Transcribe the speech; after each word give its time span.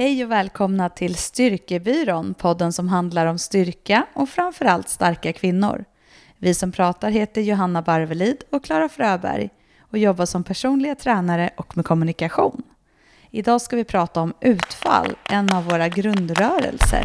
Hej 0.00 0.24
och 0.24 0.30
välkomna 0.30 0.88
till 0.88 1.14
Styrkebyrån, 1.14 2.34
podden 2.34 2.72
som 2.72 2.88
handlar 2.88 3.26
om 3.26 3.38
styrka 3.38 4.06
och 4.14 4.28
framförallt 4.28 4.88
starka 4.88 5.32
kvinnor. 5.32 5.84
Vi 6.38 6.54
som 6.54 6.72
pratar 6.72 7.10
heter 7.10 7.40
Johanna 7.40 7.82
Barvelid 7.82 8.42
och 8.50 8.64
Klara 8.64 8.88
Fröberg 8.88 9.50
och 9.80 9.98
jobbar 9.98 10.26
som 10.26 10.44
personliga 10.44 10.94
tränare 10.94 11.50
och 11.56 11.76
med 11.76 11.86
kommunikation. 11.86 12.62
Idag 13.30 13.60
ska 13.60 13.76
vi 13.76 13.84
prata 13.84 14.20
om 14.20 14.34
utfall, 14.40 15.16
en 15.30 15.52
av 15.52 15.64
våra 15.64 15.88
grundrörelser. 15.88 17.04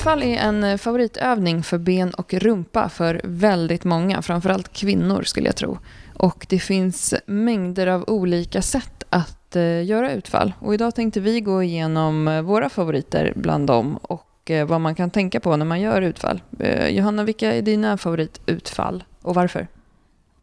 Utfall 0.00 0.22
är 0.22 0.36
en 0.36 0.64
eh, 0.64 0.76
favoritövning 0.76 1.62
för 1.62 1.78
ben 1.78 2.10
och 2.10 2.34
rumpa 2.34 2.88
för 2.88 3.20
väldigt 3.24 3.84
många, 3.84 4.22
framförallt 4.22 4.72
kvinnor 4.72 5.22
skulle 5.22 5.46
jag 5.46 5.56
tro. 5.56 5.78
Och 6.14 6.46
det 6.48 6.58
finns 6.58 7.14
mängder 7.26 7.86
av 7.86 8.04
olika 8.06 8.62
sätt 8.62 9.04
att 9.10 9.56
eh, 9.56 9.84
göra 9.84 10.12
utfall. 10.12 10.52
Och 10.58 10.74
idag 10.74 10.94
tänkte 10.94 11.20
vi 11.20 11.40
gå 11.40 11.62
igenom 11.62 12.28
eh, 12.28 12.42
våra 12.42 12.68
favoriter 12.68 13.32
bland 13.36 13.66
dem 13.66 13.96
och 13.96 14.50
vad 14.66 14.80
man 14.80 14.94
kan 14.94 15.10
tänka 15.10 15.40
på 15.40 15.56
när 15.56 15.64
man 15.64 15.80
gör 15.80 16.02
utfall. 16.02 16.42
Johanna, 16.88 17.24
vilka 17.24 17.54
är 17.54 17.62
dina 17.62 17.96
favoritutfall 17.96 19.04
och 19.22 19.34
varför? 19.34 19.68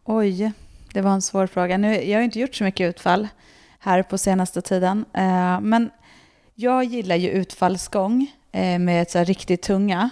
Oj, 0.06 0.52
det 0.94 1.02
var 1.02 1.12
en 1.12 1.22
svår 1.22 1.48
fråga. 1.48 1.78
Nu, 1.78 2.04
jag 2.04 2.18
har 2.18 2.24
inte 2.24 2.40
gjort 2.40 2.56
så 2.56 2.64
mycket 2.64 2.90
utfall 2.90 3.28
här 3.80 4.04
på 4.04 4.18
senaste 4.18 4.62
tiden, 4.62 5.06
men 5.62 5.90
jag 6.56 6.84
gillar 6.84 7.16
ju 7.16 7.30
utfallsgång 7.30 8.28
med 8.80 9.10
så 9.10 9.24
riktigt 9.24 9.62
tunga. 9.62 10.10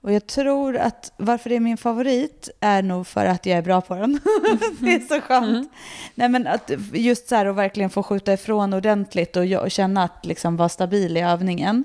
Och 0.00 0.12
jag 0.12 0.26
tror 0.26 0.76
att 0.76 1.12
varför 1.16 1.50
det 1.50 1.56
är 1.56 1.60
min 1.60 1.76
favorit 1.76 2.48
är 2.60 2.82
nog 2.82 3.06
för 3.06 3.26
att 3.26 3.46
jag 3.46 3.58
är 3.58 3.62
bra 3.62 3.80
på 3.80 3.94
den. 3.94 4.12
det 4.80 4.94
är 4.94 5.00
så 5.00 5.20
skönt. 5.20 5.48
Mm. 5.48 5.68
Nej, 6.14 6.28
men 6.28 6.46
att 6.46 6.70
just 6.92 7.28
så 7.28 7.34
här 7.34 7.46
att 7.46 7.56
verkligen 7.56 7.90
få 7.90 8.02
skjuta 8.02 8.32
ifrån 8.32 8.72
ordentligt 8.72 9.36
och, 9.36 9.70
känna 9.70 10.02
att 10.02 10.26
liksom 10.26 10.56
vara 10.56 10.68
stabil 10.68 11.16
i 11.16 11.20
övningen. 11.20 11.84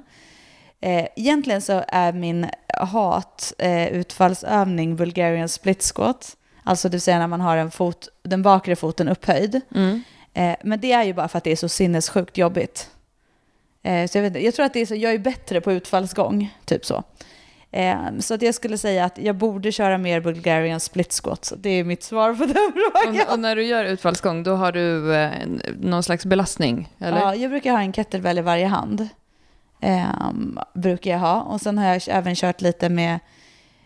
Eh, 0.81 1.07
egentligen 1.15 1.61
så 1.61 1.83
är 1.87 2.13
min 2.13 2.47
hat 2.67 3.53
eh, 3.57 3.87
utfallsövning 3.87 4.95
Bulgarian 4.95 5.49
split 5.49 5.91
squat. 5.95 6.37
Alltså 6.63 6.89
det 6.89 6.91
vill 6.91 7.01
säga 7.01 7.19
när 7.19 7.27
man 7.27 7.41
har 7.41 7.57
en 7.57 7.71
fot, 7.71 8.09
den 8.23 8.41
bakre 8.41 8.75
foten 8.75 9.09
upphöjd. 9.09 9.61
Mm. 9.75 10.03
Eh, 10.33 10.55
men 10.63 10.79
det 10.79 10.91
är 10.91 11.03
ju 11.03 11.13
bara 11.13 11.27
för 11.27 11.37
att 11.37 11.43
det 11.43 11.51
är 11.51 11.55
så 11.55 11.69
sinnessjukt 11.69 12.37
jobbigt. 12.37 12.89
Eh, 13.83 14.07
så 14.07 14.17
jag, 14.17 14.23
vet, 14.23 14.43
jag 14.43 14.53
tror 14.53 14.65
att 14.65 14.73
det 14.73 14.79
är 14.79 14.85
så, 14.85 14.95
jag 14.95 15.13
är 15.13 15.19
bättre 15.19 15.61
på 15.61 15.71
utfallsgång, 15.71 16.57
typ 16.65 16.85
så. 16.85 17.03
Eh, 17.71 17.97
så 18.19 18.33
att 18.33 18.41
jag 18.41 18.55
skulle 18.55 18.77
säga 18.77 19.05
att 19.05 19.17
jag 19.17 19.35
borde 19.35 19.71
köra 19.71 19.97
mer 19.97 20.19
Bulgarian 20.19 20.79
split 20.79 21.13
squat. 21.23 21.53
Det 21.57 21.69
är 21.69 21.83
mitt 21.83 22.03
svar 22.03 22.33
på 22.33 22.45
den 22.45 22.53
frågan. 23.03 23.21
Och, 23.27 23.33
och 23.33 23.39
när 23.39 23.55
du 23.55 23.63
gör 23.63 23.85
utfallsgång, 23.85 24.43
då 24.43 24.55
har 24.55 24.71
du 24.71 25.15
eh, 25.15 25.31
någon 25.79 26.03
slags 26.03 26.25
belastning? 26.25 26.89
Eller? 26.99 27.19
Ja, 27.19 27.35
jag 27.35 27.51
brukar 27.51 27.71
ha 27.71 27.81
en 27.81 27.93
kettlebell 27.93 28.37
i 28.37 28.41
varje 28.41 28.67
hand. 28.67 29.07
Eh, 29.79 30.31
brukar 30.73 31.11
jag 31.11 31.19
ha. 31.19 31.41
Och 31.41 31.61
sen 31.61 31.77
har 31.77 31.85
jag 31.85 32.01
även 32.07 32.35
kört 32.35 32.61
lite 32.61 32.89
med, 32.89 33.19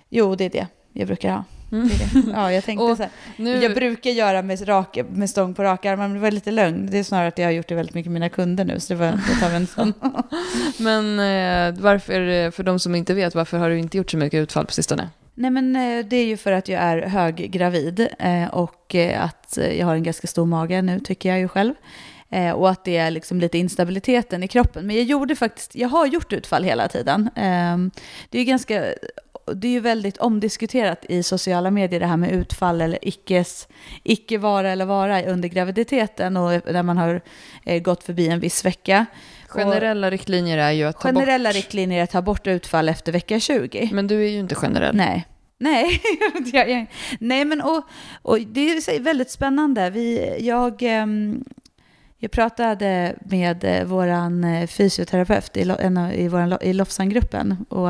jo 0.10 0.36
det 0.36 0.46
är 0.46 0.50
det 0.50 0.68
jag 0.94 1.08
brukar 1.08 1.32
ha. 1.32 1.44
Mm. 1.72 1.90
Ja, 2.34 2.52
jag 2.52 2.64
tänkte 2.64 2.96
så 2.96 3.04
här. 3.04 3.12
Nu... 3.38 3.64
Jag 3.64 3.74
brukar 3.74 4.10
göra 4.10 4.42
med, 4.42 4.68
rak, 4.68 4.98
med 5.10 5.30
stång 5.30 5.54
på 5.54 5.64
raka 5.64 5.92
armar, 5.92 6.08
men 6.08 6.14
det 6.14 6.20
var 6.20 6.32
lite 6.32 6.52
lögn. 6.52 6.88
Det 6.92 6.98
är 6.98 7.04
snarare 7.04 7.28
att 7.28 7.38
jag 7.38 7.46
har 7.46 7.52
gjort 7.52 7.68
det 7.68 7.76
väldigt 7.76 7.96
mycket 7.96 8.12
med 8.12 8.22
mina 8.22 8.30
kunder 8.30 8.66
nu, 8.66 8.80
så 8.80 8.94
det 8.94 9.00
var 9.00 9.06
det 9.06 9.40
tar 9.42 9.56
en 9.56 9.68
sån. 9.68 9.94
men 10.78 11.20
eh, 11.20 11.82
varför, 11.82 12.52
för 12.52 12.64
de 12.64 12.80
som 12.80 12.96
inte 12.96 13.14
vet, 13.14 13.36
varför 13.36 13.58
har 13.58 13.70
du 13.70 13.80
inte 13.80 13.98
gjort 13.98 14.12
så 14.12 14.18
mycket 14.18 14.38
utfall 14.38 14.66
på 14.66 14.74
sistone? 14.74 15.10
Nej, 15.34 15.52
men 15.52 15.76
eh, 15.76 16.06
det 16.06 16.16
är 16.16 16.26
ju 16.26 16.38
för 16.38 16.52
att 16.52 16.68
jag 16.68 16.82
är 16.82 17.02
höggravid 17.02 18.08
eh, 18.20 18.48
och 18.48 18.96
eh, 18.96 19.24
att 19.24 19.58
jag 19.78 19.86
har 19.86 19.96
en 19.96 20.04
ganska 20.04 20.28
stor 20.28 20.46
mage 20.46 20.82
nu, 20.82 21.00
tycker 21.00 21.30
jag 21.30 21.40
ju 21.40 21.48
själv. 21.48 21.74
Eh, 22.30 22.52
och 22.52 22.70
att 22.70 22.84
det 22.84 22.98
är 22.98 23.12
liksom 23.12 23.40
lite 23.40 23.58
instabiliteten 23.58 24.44
i 24.44 24.48
kroppen. 24.48 24.88
Men 24.88 24.96
jag 24.96 25.06
gjorde 25.06 25.36
faktiskt, 25.36 25.76
jag 25.76 25.90
har 25.90 26.06
gjort 26.06 26.34
utfall 26.34 26.64
hela 26.64 26.88
tiden. 26.88 27.30
Eh, 27.36 27.78
det 28.30 28.40
är 28.40 28.44
ganska 28.44 28.86
det 29.56 29.68
är 29.68 29.72
ju 29.72 29.80
väldigt 29.80 30.18
omdiskuterat 30.18 31.06
i 31.10 31.24
sociala 31.24 31.72
medier 31.72 32.00
det 32.00 32.06
här 32.06 32.18
med 32.18 32.32
utfall 32.32 32.82
eller 32.82 33.00
ickes, 33.02 33.68
icke 34.04 34.38
vara 34.38 34.72
eller 34.72 34.86
vara 34.86 35.24
under 35.24 35.50
graviditeten 35.50 36.38
och 36.38 36.52
när 36.72 36.84
man 36.84 36.98
har 36.98 37.22
eh, 37.66 37.82
gått 37.82 38.04
förbi 38.04 38.28
en 38.28 38.40
viss 38.40 38.66
vecka. 38.66 39.06
Generella 39.48 40.08
och 40.08 40.12
riktlinjer 40.12 40.58
är 40.58 40.72
ju 40.72 40.84
att 40.84 41.00
ta 41.00 41.08
generella 41.08 41.50
bort... 41.50 41.56
riktlinjer 41.56 42.00
är 42.00 42.04
att 42.04 42.12
ta 42.12 42.22
bort 42.22 42.48
utfall 42.48 42.90
efter 42.90 43.12
vecka 43.12 43.40
20. 43.40 43.90
Men 43.94 44.08
du 44.08 44.24
är 44.26 44.30
ju 44.30 44.40
inte 44.40 44.56
generell. 44.56 44.96
Nej. 44.96 45.28
Nej, 45.60 46.02
nej 47.20 47.46
men 47.46 47.62
och, 47.62 47.84
och 48.22 48.40
det 48.40 48.62
är 48.62 49.00
väldigt 49.00 49.32
spännande. 49.32 49.90
Vi, 49.90 50.36
jag, 50.40 50.82
ehm, 50.82 51.44
jag 52.18 52.32
pratade 52.32 53.16
med 53.20 53.64
eh, 53.64 53.86
vår 53.86 54.08
eh, 54.08 54.68
fysioterapeut 54.68 55.58
i, 55.58 55.62
i, 55.62 56.30
i 56.62 56.74
Lofsangruppen 56.74 57.66
och 57.70 57.90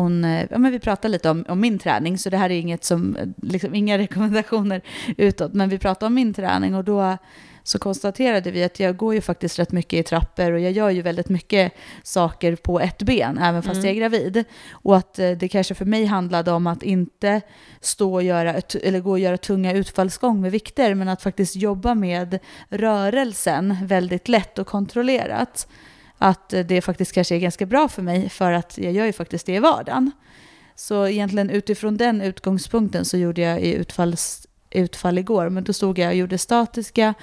hon, 0.00 0.24
eh, 0.24 0.46
ja, 0.50 0.58
men 0.58 0.72
vi 0.72 0.78
pratade 0.78 1.12
lite 1.12 1.30
om, 1.30 1.44
om, 1.48 1.60
min 1.60 1.78
träning, 1.78 2.18
så 2.18 2.30
det 2.30 2.36
här 2.36 2.50
är 2.50 2.58
inget 2.58 2.84
som, 2.84 3.16
liksom, 3.42 3.74
inga 3.74 3.98
rekommendationer 4.04 4.82
utåt, 5.16 5.54
men 5.54 5.68
vi 5.68 5.78
pratade 5.78 6.06
om 6.06 6.14
min 6.14 6.34
träning 6.34 6.74
och 6.74 6.84
då 6.84 7.16
så 7.62 7.78
konstaterade 7.78 8.50
vi 8.50 8.64
att 8.64 8.80
jag 8.80 8.96
går 8.96 9.14
ju 9.14 9.20
faktiskt 9.20 9.58
rätt 9.58 9.72
mycket 9.72 9.92
i 9.92 10.02
trappor 10.02 10.52
och 10.52 10.60
jag 10.60 10.72
gör 10.72 10.90
ju 10.90 11.02
väldigt 11.02 11.28
mycket 11.28 11.72
saker 12.02 12.56
på 12.56 12.80
ett 12.80 13.02
ben, 13.02 13.38
även 13.38 13.62
fast 13.62 13.74
mm. 13.74 13.86
jag 13.86 13.96
är 13.96 14.00
gravid. 14.00 14.44
Och 14.70 14.96
att 14.96 15.18
eh, 15.18 15.30
det 15.30 15.48
kanske 15.48 15.74
för 15.74 15.84
mig 15.84 16.04
handlade 16.04 16.52
om 16.52 16.66
att 16.66 16.82
inte 16.82 17.40
stå 17.80 18.14
och 18.14 18.22
göra, 18.22 18.54
eller 18.82 19.00
gå 19.00 19.10
och 19.10 19.18
göra 19.18 19.36
tunga 19.36 19.72
utfallsgång 19.72 20.40
med 20.40 20.52
vikter, 20.52 20.94
men 20.94 21.08
att 21.08 21.22
faktiskt 21.22 21.56
jobba 21.56 21.94
med 21.94 22.38
rörelsen 22.68 23.76
väldigt 23.82 24.28
lätt 24.28 24.58
och 24.58 24.66
kontrollerat 24.66 25.66
att 26.22 26.54
det 26.64 26.80
faktiskt 26.80 27.12
kanske 27.12 27.34
är 27.34 27.38
ganska 27.38 27.66
bra 27.66 27.88
för 27.88 28.02
mig 28.02 28.28
för 28.28 28.52
att 28.52 28.78
jag 28.78 28.92
gör 28.92 29.06
ju 29.06 29.12
faktiskt 29.12 29.46
det 29.46 29.54
i 29.54 29.58
vardagen. 29.58 30.10
Så 30.74 31.06
egentligen 31.06 31.50
utifrån 31.50 31.96
den 31.96 32.20
utgångspunkten 32.20 33.04
så 33.04 33.16
gjorde 33.16 33.40
jag 33.40 33.60
i 33.60 33.74
utfalls, 33.74 34.46
utfall 34.70 35.18
igår, 35.18 35.48
men 35.48 35.64
då 35.64 35.72
stod 35.72 35.98
jag 35.98 36.08
och 36.08 36.14
gjorde 36.14 36.38
statiska, 36.38 37.14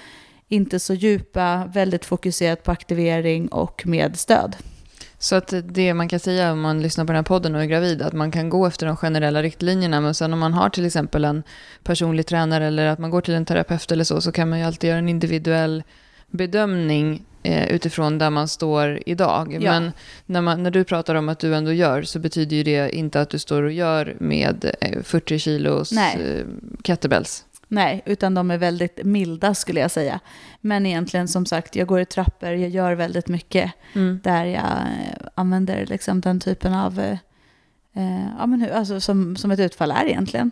inte 0.48 0.80
så 0.80 0.94
djupa, 0.94 1.66
väldigt 1.74 2.06
fokuserat 2.06 2.64
på 2.64 2.72
aktivering 2.72 3.48
och 3.48 3.88
med 3.88 4.20
stöd. 4.20 4.56
Så 5.20 5.36
att 5.36 5.54
det 5.64 5.94
man 5.94 6.10
kan 6.10 6.20
säga 6.20 6.52
om 6.52 6.62
man 6.62 6.82
lyssnar 6.82 7.06
på 7.06 7.12
den 7.12 7.16
här 7.16 7.24
podden 7.24 7.56
och 7.56 7.62
är 7.62 7.66
gravid, 7.66 8.02
att 8.02 8.14
man 8.14 8.32
kan 8.32 8.50
gå 8.50 8.66
efter 8.66 8.86
de 8.86 8.98
generella 8.98 9.44
riktlinjerna, 9.44 10.02
men 10.02 10.14
sen 10.14 10.34
om 10.34 10.40
man 10.40 10.54
har 10.54 10.70
till 10.70 10.86
exempel 10.86 11.26
en 11.26 11.44
personlig 11.84 12.26
tränare 12.26 12.66
eller 12.66 12.86
att 12.86 13.00
man 13.00 13.10
går 13.10 13.22
till 13.22 13.34
en 13.34 13.46
terapeut 13.46 13.92
eller 13.92 14.04
så, 14.04 14.22
så 14.22 14.32
kan 14.32 14.50
man 14.50 14.60
ju 14.60 14.66
alltid 14.66 14.88
göra 14.88 15.00
en 15.00 15.10
individuell 15.10 15.84
bedömning 16.32 17.26
eh, 17.44 17.68
utifrån 17.68 18.18
där 18.18 18.30
man 18.30 18.48
står 18.48 19.00
idag. 19.06 19.58
Ja. 19.62 19.72
Men 19.72 19.92
när, 20.26 20.42
man, 20.42 20.64
när 20.64 20.72
du 20.72 20.84
pratar 20.84 21.16
om 21.16 21.30
att 21.30 21.40
du 21.40 21.56
ändå 21.56 21.74
gör 21.74 22.04
så 22.04 22.20
betyder 22.20 22.58
ju 22.58 22.64
det 22.64 22.96
inte 22.96 23.22
att 23.22 23.30
du 23.30 23.40
står 23.40 23.64
och 23.64 23.72
gör 23.72 24.16
med 24.20 24.76
40 25.04 25.34
eh, 25.34 25.38
kilos 25.38 25.92
Nej. 25.92 26.16
Eh, 26.16 26.46
kettlebells. 26.84 27.46
Nej, 27.68 28.02
utan 28.06 28.34
de 28.34 28.52
är 28.52 28.58
väldigt 28.58 29.06
milda 29.06 29.54
skulle 29.54 29.80
jag 29.80 29.92
säga. 29.92 30.20
Men 30.62 30.86
egentligen 30.86 31.28
som 31.28 31.46
sagt, 31.46 31.76
jag 31.76 31.88
går 31.88 32.00
i 32.00 32.06
trappor, 32.06 32.50
jag 32.50 32.70
gör 32.70 32.94
väldigt 32.94 33.28
mycket 33.28 33.72
mm. 33.94 34.20
där 34.24 34.46
jag 34.46 34.64
eh, 34.64 35.28
använder 35.36 35.86
liksom 35.86 36.22
den 36.22 36.40
typen 36.40 36.74
av, 36.74 37.00
eh, 37.00 38.26
ja, 38.40 38.46
men, 38.46 38.72
alltså, 38.74 39.00
som, 39.00 39.36
som 39.36 39.52
ett 39.52 39.60
utfall 39.60 39.92
är 39.92 40.06
egentligen. 40.06 40.52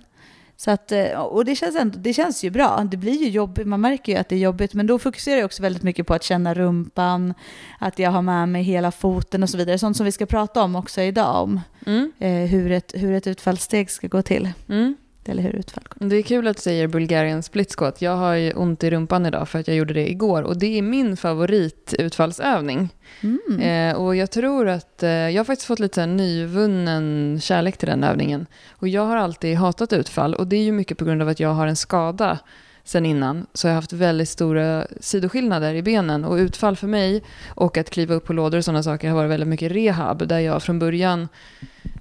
Så 0.58 0.72
att, 0.72 0.92
eh, 0.92 1.12
och 1.12 1.46
det 1.46 1.56
känns, 1.56 1.76
ändå, 1.76 2.00
det 2.00 2.14
känns 2.14 2.44
ju 2.44 2.50
bra. 2.50 2.88
Det 2.92 2.98
blir 2.98 3.14
ju 3.14 3.30
jobbigt, 3.30 3.68
man 3.68 3.82
märker 3.82 4.12
ju 4.14 4.18
att 4.18 4.30
det 4.30 4.36
är 4.36 4.40
jobbigt, 4.40 4.74
men 4.74 4.88
då 4.88 5.00
fokuserar 5.00 5.38
jag 5.38 5.46
också 5.46 5.64
väldigt 5.64 5.84
mycket 5.84 6.08
på 6.08 6.14
att 6.14 6.24
känna 6.24 6.54
rumpan, 6.54 7.34
att 7.80 8.00
jag 8.00 8.12
har 8.12 8.22
med 8.22 8.50
mig 8.50 8.64
hela 8.64 8.92
foten 8.92 9.44
och 9.44 9.50
så 9.50 9.58
vidare. 9.58 9.80
Sånt 9.80 9.98
som 9.98 10.06
vi 10.06 10.12
ska 10.12 10.26
prata 10.26 10.64
om 10.64 10.76
också 10.76 11.02
idag, 11.02 11.44
om 11.44 11.62
mm. 11.86 12.12
eh, 12.20 12.50
hur, 12.50 12.72
ett, 12.72 12.92
hur 12.96 13.14
ett 13.14 13.28
utfallssteg 13.28 13.92
ska 13.92 14.08
gå 14.08 14.22
till. 14.22 14.50
Mm. 14.70 14.96
Eller 15.28 15.44
hur 15.44 15.56
utfall 15.56 15.84
går. 15.90 16.08
Det 16.08 16.16
är 16.16 16.22
kul 16.22 16.48
att 16.48 16.58
du 16.58 16.62
säger 16.62 16.88
Bulgarian 16.88 17.44
split 17.44 17.76
squat. 17.76 18.02
Jag 18.02 18.16
har 18.16 18.34
ju 18.34 18.52
ont 18.52 18.84
i 18.84 18.90
rumpan 18.90 19.26
idag 19.26 19.50
för 19.50 19.60
att 19.60 19.68
jag 19.68 19.78
gjorde 19.78 19.94
det 19.94 20.10
igår 20.10 20.44
och 20.44 20.58
det 20.58 20.78
är 20.78 20.82
min 20.82 21.18
favoritutfallsövning. 21.18 22.90
Mm. 23.22 23.60
Eh, 23.60 24.02
och 24.02 24.16
jag 24.16 24.32
tror 24.32 24.68
att 24.68 25.04
eh, 25.04 25.10
jag 25.10 25.40
har 25.40 25.46
faktiskt 25.46 25.68
fått 25.68 25.80
lite 25.80 26.06
nyvunnen 26.06 27.40
kärlek 27.42 27.78
till 27.78 27.90
den 27.90 28.04
övningen. 28.04 28.46
Och 28.72 28.88
jag 28.88 29.06
har 29.06 29.18
alltid 29.18 29.58
hatat 29.58 29.94
utfall 29.94 30.36
och 30.36 30.48
det 30.48 30.56
är 30.56 30.64
ju 30.64 30.72
mycket 30.72 30.98
på 30.98 31.06
grund 31.06 31.22
av 31.22 31.28
att 31.28 31.40
jag 31.40 31.50
har 31.50 31.68
en 31.68 31.76
skada 31.76 32.40
sen 32.86 33.06
innan 33.06 33.46
så 33.54 33.68
jag 33.68 33.72
har 33.72 33.76
haft 33.76 33.94
väldigt 33.94 34.30
stora 34.30 34.88
sidoskillnader 35.00 35.74
i 35.74 35.82
benen 35.82 36.26
och 36.26 36.36
utfall 36.36 36.76
för 36.76 36.88
mig 36.88 37.24
och 37.48 37.78
att 37.78 37.90
kliva 37.90 38.16
upp 38.16 38.26
på 38.26 38.34
lådor 38.34 38.58
och 38.58 38.66
sådana 38.66 38.84
saker 38.84 39.10
har 39.10 39.16
varit 39.16 39.32
väldigt 39.32 39.50
mycket 39.50 39.72
rehab 39.72 40.28
där 40.28 40.40
jag 40.40 40.64
från 40.64 40.80
början 40.80 41.28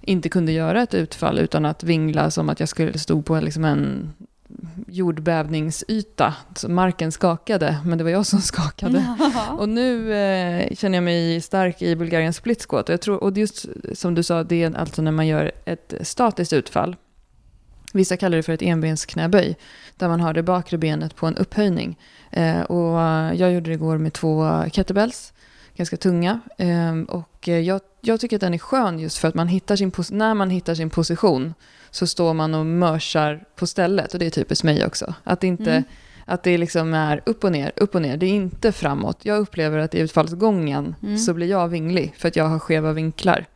inte 0.03 0.29
kunde 0.29 0.53
göra 0.53 0.83
ett 0.83 0.95
utfall 0.95 1.39
utan 1.39 1.65
att 1.65 1.85
vingla 1.85 2.31
som 2.31 2.49
att 2.49 2.61
jag 2.61 2.69
skulle 2.69 2.99
stå 2.99 3.23
på 3.23 3.41
liksom 3.41 3.65
en 3.65 4.13
jordbävningsyta. 4.87 6.35
Så 6.57 6.69
marken 6.69 7.13
skakade, 7.13 7.77
men 7.85 7.99
det 7.99 8.05
var 8.05 8.11
jag 8.11 8.27
som 8.27 8.41
skakade. 8.53 9.17
och 9.59 9.69
nu 9.69 10.15
eh, 10.15 10.75
känner 10.77 10.97
jag 10.97 11.05
mig 11.05 11.41
stark 11.41 11.83
i 11.83 11.97
Bulgarien 11.97 12.33
split 12.33 12.67
squat. 12.69 12.89
Och, 12.89 12.93
jag 12.93 13.01
tror, 13.01 13.25
och 13.25 13.39
just 13.39 13.67
som 13.93 14.15
du 14.15 14.23
sa, 14.23 14.45
det 14.45 14.63
är 14.63 14.79
alltså 14.79 15.03
när 15.03 15.13
man 15.13 15.27
gör 15.27 15.53
ett 15.65 15.95
statiskt 16.01 16.53
utfall. 16.53 16.97
Vissa 17.95 18.17
kallar 18.17 18.37
det 18.37 18.43
för 18.43 18.53
ett 18.53 18.63
enbensknäböj, 18.63 19.57
där 19.97 20.09
man 20.09 20.21
har 20.21 20.35
det 20.35 20.43
bakre 20.43 20.79
benet 20.79 21.17
på 21.17 21.27
en 21.27 21.37
upphöjning. 21.37 21.99
Eh, 22.31 22.61
och 22.61 22.99
jag 23.37 23.53
gjorde 23.53 23.71
det 23.71 23.75
igår 23.75 23.99
med 23.99 24.13
två 24.13 24.65
kettlebells, 24.73 25.33
ganska 25.77 25.97
tunga. 25.97 26.41
Eh, 26.59 26.99
och 27.09 27.49
jag, 27.49 27.81
jag, 28.01 28.21
tycker 28.21 28.37
att 28.37 28.41
den 28.41 28.55
är 28.55 28.59
skön 28.59 28.99
just 28.99 29.19
för 29.19 29.29
att 29.29 29.35
man 29.35 29.49
hittar 29.49 29.77
sin 29.77 29.93
när 30.11 30.35
man 30.35 30.51
hittar 30.51 30.75
sin 30.75 30.91
position 30.91 31.55
så 31.91 32.07
står 32.07 32.35
man 32.35 32.55
och 32.55 32.67
mörsar 32.67 33.45
på 33.57 33.67
stället. 33.67 34.13
Och 34.13 34.19
det 34.19 34.27
är 34.27 34.31
typiskt 34.31 34.65
mig 34.65 34.87
också. 34.87 35.15
Att 35.25 35.45
inte... 35.45 35.71
Mm. 35.71 35.85
Att 36.27 36.43
det 36.43 36.59
liksom 36.59 36.95
är 36.95 37.23
upp 37.27 37.45
och 37.45 37.53
ner, 37.53 37.73
upp 37.77 37.95
och 37.95 38.03
ner. 38.03 38.17
Det 38.17 38.27
är 38.27 38.31
inte 38.31 38.73
framåt. 38.73 39.19
Jag 39.23 39.39
upplever 39.39 39.79
att 39.79 39.95
i 39.95 39.99
utfallsgången 39.99 40.95
mm. 41.03 41.19
så 41.19 41.35
blir 41.35 41.47
jag 41.47 41.69
vinglig 41.69 42.15
för 42.19 42.29
att 42.29 42.37
jag 42.37 42.45
har 42.45 42.59
skeva 42.59 42.93
vinklar. 42.93 43.47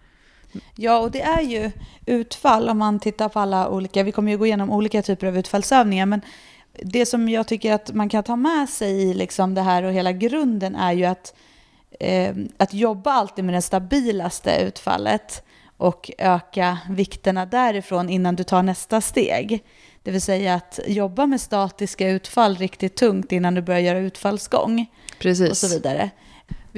Ja, 0.74 0.98
och 0.98 1.10
det 1.10 1.22
är 1.22 1.40
ju 1.40 1.70
utfall 2.06 2.68
om 2.68 2.78
man 2.78 3.00
tittar 3.00 3.28
på 3.28 3.40
alla 3.40 3.68
olika, 3.68 4.02
vi 4.02 4.12
kommer 4.12 4.32
ju 4.32 4.38
gå 4.38 4.46
igenom 4.46 4.70
olika 4.70 5.02
typer 5.02 5.26
av 5.26 5.38
utfallsövningar, 5.38 6.06
men 6.06 6.20
det 6.82 7.06
som 7.06 7.28
jag 7.28 7.48
tycker 7.48 7.72
att 7.72 7.92
man 7.92 8.08
kan 8.08 8.24
ta 8.24 8.36
med 8.36 8.68
sig 8.68 9.02
i 9.02 9.14
liksom 9.14 9.54
det 9.54 9.62
här 9.62 9.82
och 9.82 9.92
hela 9.92 10.12
grunden 10.12 10.76
är 10.76 10.92
ju 10.92 11.04
att, 11.04 11.34
eh, 12.00 12.34
att 12.56 12.74
jobba 12.74 13.12
alltid 13.12 13.44
med 13.44 13.54
det 13.54 13.62
stabilaste 13.62 14.56
utfallet 14.62 15.44
och 15.76 16.10
öka 16.18 16.78
vikterna 16.88 17.46
därifrån 17.46 18.08
innan 18.08 18.36
du 18.36 18.44
tar 18.44 18.62
nästa 18.62 19.00
steg. 19.00 19.64
Det 20.02 20.10
vill 20.10 20.22
säga 20.22 20.54
att 20.54 20.80
jobba 20.86 21.26
med 21.26 21.40
statiska 21.40 22.08
utfall 22.08 22.56
riktigt 22.56 22.96
tungt 22.96 23.32
innan 23.32 23.54
du 23.54 23.62
börjar 23.62 23.80
göra 23.80 23.98
utfallsgång. 23.98 24.86
Precis. 25.18 25.50
Och 25.50 25.56
så 25.56 25.68
vidare. 25.68 26.10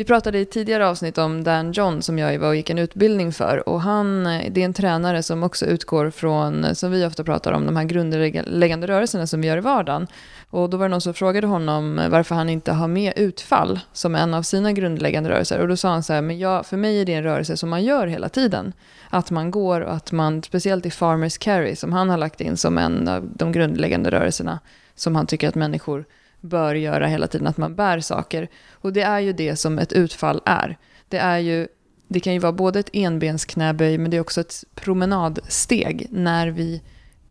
Vi 0.01 0.05
pratade 0.05 0.39
i 0.39 0.45
tidigare 0.45 0.89
avsnitt 0.89 1.19
om 1.19 1.45
Dan 1.45 1.73
John 1.73 2.03
som 2.03 2.19
jag 2.19 2.39
var 2.39 2.49
och 2.49 2.57
gick 2.57 2.71
en 2.71 2.79
utbildning 2.79 3.33
för. 3.33 3.69
Och 3.69 3.81
han, 3.81 4.27
eh, 4.27 4.53
det 4.53 4.61
är 4.61 4.65
en 4.65 4.75
tränare 4.75 5.23
som 5.23 5.43
också 5.43 5.67
utgår 5.67 6.11
från, 6.11 6.65
eh, 6.65 6.73
som 6.73 6.91
vi 6.91 7.07
ofta 7.07 7.25
pratar 7.25 7.53
om, 7.53 7.67
de 7.67 7.77
här 7.77 7.85
grundläggande 7.85 8.87
rörelserna 8.87 9.27
som 9.27 9.41
vi 9.41 9.49
gör 9.49 9.57
i 9.57 9.61
vardagen. 9.61 10.07
Och 10.51 10.71
då 10.71 10.77
var 10.77 10.85
det 10.85 10.91
någon 10.91 11.01
som 11.01 11.15
frågade 11.15 11.47
honom 11.47 11.99
eh, 11.99 12.09
varför 12.09 12.35
han 12.35 12.49
inte 12.49 12.73
har 12.73 12.89
med 12.89 13.13
utfall 13.17 13.81
som 13.93 14.15
en 14.15 14.35
av 14.35 14.43
sina 14.43 14.73
grundläggande 14.73 15.31
rörelser. 15.31 15.59
Och 15.59 15.69
då 15.69 15.77
sa 15.77 15.89
han 15.89 16.03
så 16.03 16.13
här, 16.13 16.23
men 16.23 16.39
jag, 16.39 16.67
för 16.67 16.77
mig 16.77 17.01
är 17.01 17.05
det 17.05 17.15
en 17.15 17.23
rörelse 17.23 17.57
som 17.57 17.71
man 17.71 17.85
gör 17.85 18.07
hela 18.07 18.29
tiden. 18.29 18.73
Att 19.11 19.31
man 19.31 19.51
går 19.51 19.81
och 19.81 19.95
att 19.95 20.13
man, 20.13 20.43
speciellt 20.43 20.87
i 20.87 20.91
Farmers 20.91 21.39
Carry 21.39 21.77
som 21.77 21.93
han 21.93 22.11
har 22.11 22.17
lagt 22.17 22.41
in 22.41 22.57
som 22.57 22.79
en 22.79 23.09
av 23.09 23.31
de 23.35 23.53
grundläggande 23.53 24.11
rörelserna 24.11 24.59
som 24.95 25.17
han 25.17 25.27
tycker 25.27 25.49
att 25.49 25.55
människor 25.55 26.05
bör 26.41 26.75
göra 26.75 27.07
hela 27.07 27.27
tiden, 27.27 27.47
att 27.47 27.57
man 27.57 27.75
bär 27.75 28.01
saker. 28.01 28.49
Och 28.73 28.93
det 28.93 29.03
är 29.03 29.21
ju 29.21 29.33
det 29.33 29.57
som 29.57 29.79
ett 29.79 29.93
utfall 29.93 30.41
är. 30.45 30.79
Det, 31.09 31.19
är 31.19 31.39
ju, 31.39 31.69
det 32.09 32.21
kan 32.21 32.33
ju 32.33 32.39
vara 32.39 32.53
både 32.53 32.81
ett 32.81 32.91
enbensknäböj 32.93 33.99
men 33.99 34.11
det 34.11 34.17
är 34.17 34.21
också 34.21 34.41
ett 34.41 34.65
promenadsteg 34.75 36.07
när 36.11 36.49
vi 36.49 36.83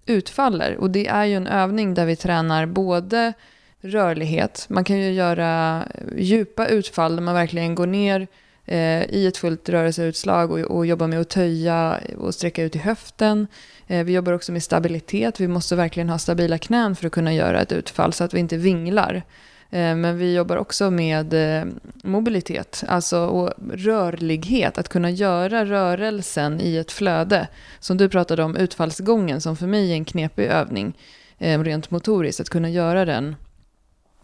utfaller. 0.05 0.75
Och 0.75 0.89
det 0.89 1.07
är 1.07 1.25
ju 1.25 1.35
en 1.35 1.47
övning 1.47 1.93
där 1.93 2.05
vi 2.05 2.15
tränar 2.15 2.65
både 2.65 3.33
rörlighet, 3.81 4.65
man 4.69 4.83
kan 4.83 4.97
ju 4.97 5.11
göra 5.11 5.83
djupa 6.17 6.67
utfall 6.67 7.15
där 7.15 7.23
man 7.23 7.33
verkligen 7.33 7.75
går 7.75 7.87
ner 7.87 8.27
eh, 8.69 9.03
i 9.03 9.27
ett 9.27 9.37
fullt 9.37 9.69
rörelseutslag 9.69 10.51
och, 10.51 10.59
och 10.59 10.85
jobbar 10.85 11.07
med 11.07 11.19
att 11.19 11.29
töja 11.29 11.99
och 12.17 12.35
sträcka 12.35 12.63
ut 12.63 12.75
i 12.75 12.79
höften. 12.79 13.47
Eh, 13.87 14.03
vi 14.03 14.13
jobbar 14.13 14.33
också 14.33 14.51
med 14.51 14.63
stabilitet. 14.63 15.39
Vi 15.39 15.47
måste 15.47 15.75
verkligen 15.75 16.09
ha 16.09 16.17
stabila 16.17 16.57
knän 16.57 16.95
för 16.95 17.07
att 17.07 17.13
kunna 17.13 17.33
göra 17.33 17.61
ett 17.61 17.71
utfall 17.71 18.13
så 18.13 18.23
att 18.23 18.33
vi 18.33 18.39
inte 18.39 18.57
vinglar. 18.57 19.23
Eh, 19.69 19.95
men 19.95 20.17
vi 20.17 20.35
jobbar 20.35 20.57
också 20.57 20.91
med 20.91 21.33
eh, 21.33 21.65
mobilitet, 22.03 22.83
alltså 22.87 23.19
och 23.19 23.53
rörlighet, 23.73 24.77
att 24.77 24.89
kunna 24.89 25.09
göra 25.09 25.65
rörelsen 25.65 26.61
i 26.61 26.77
ett 26.77 26.91
flöde. 26.91 27.47
Som 27.79 27.97
du 27.97 28.09
pratade 28.09 28.43
om, 28.43 28.55
utfallsgången, 28.55 29.41
som 29.41 29.57
för 29.57 29.67
mig 29.67 29.91
är 29.91 29.95
en 29.95 30.05
knepig 30.05 30.45
övning, 30.45 30.93
eh, 31.37 31.63
rent 31.63 31.91
motoriskt, 31.91 32.41
att 32.41 32.49
kunna 32.49 32.69
göra 32.69 33.05
den 33.05 33.35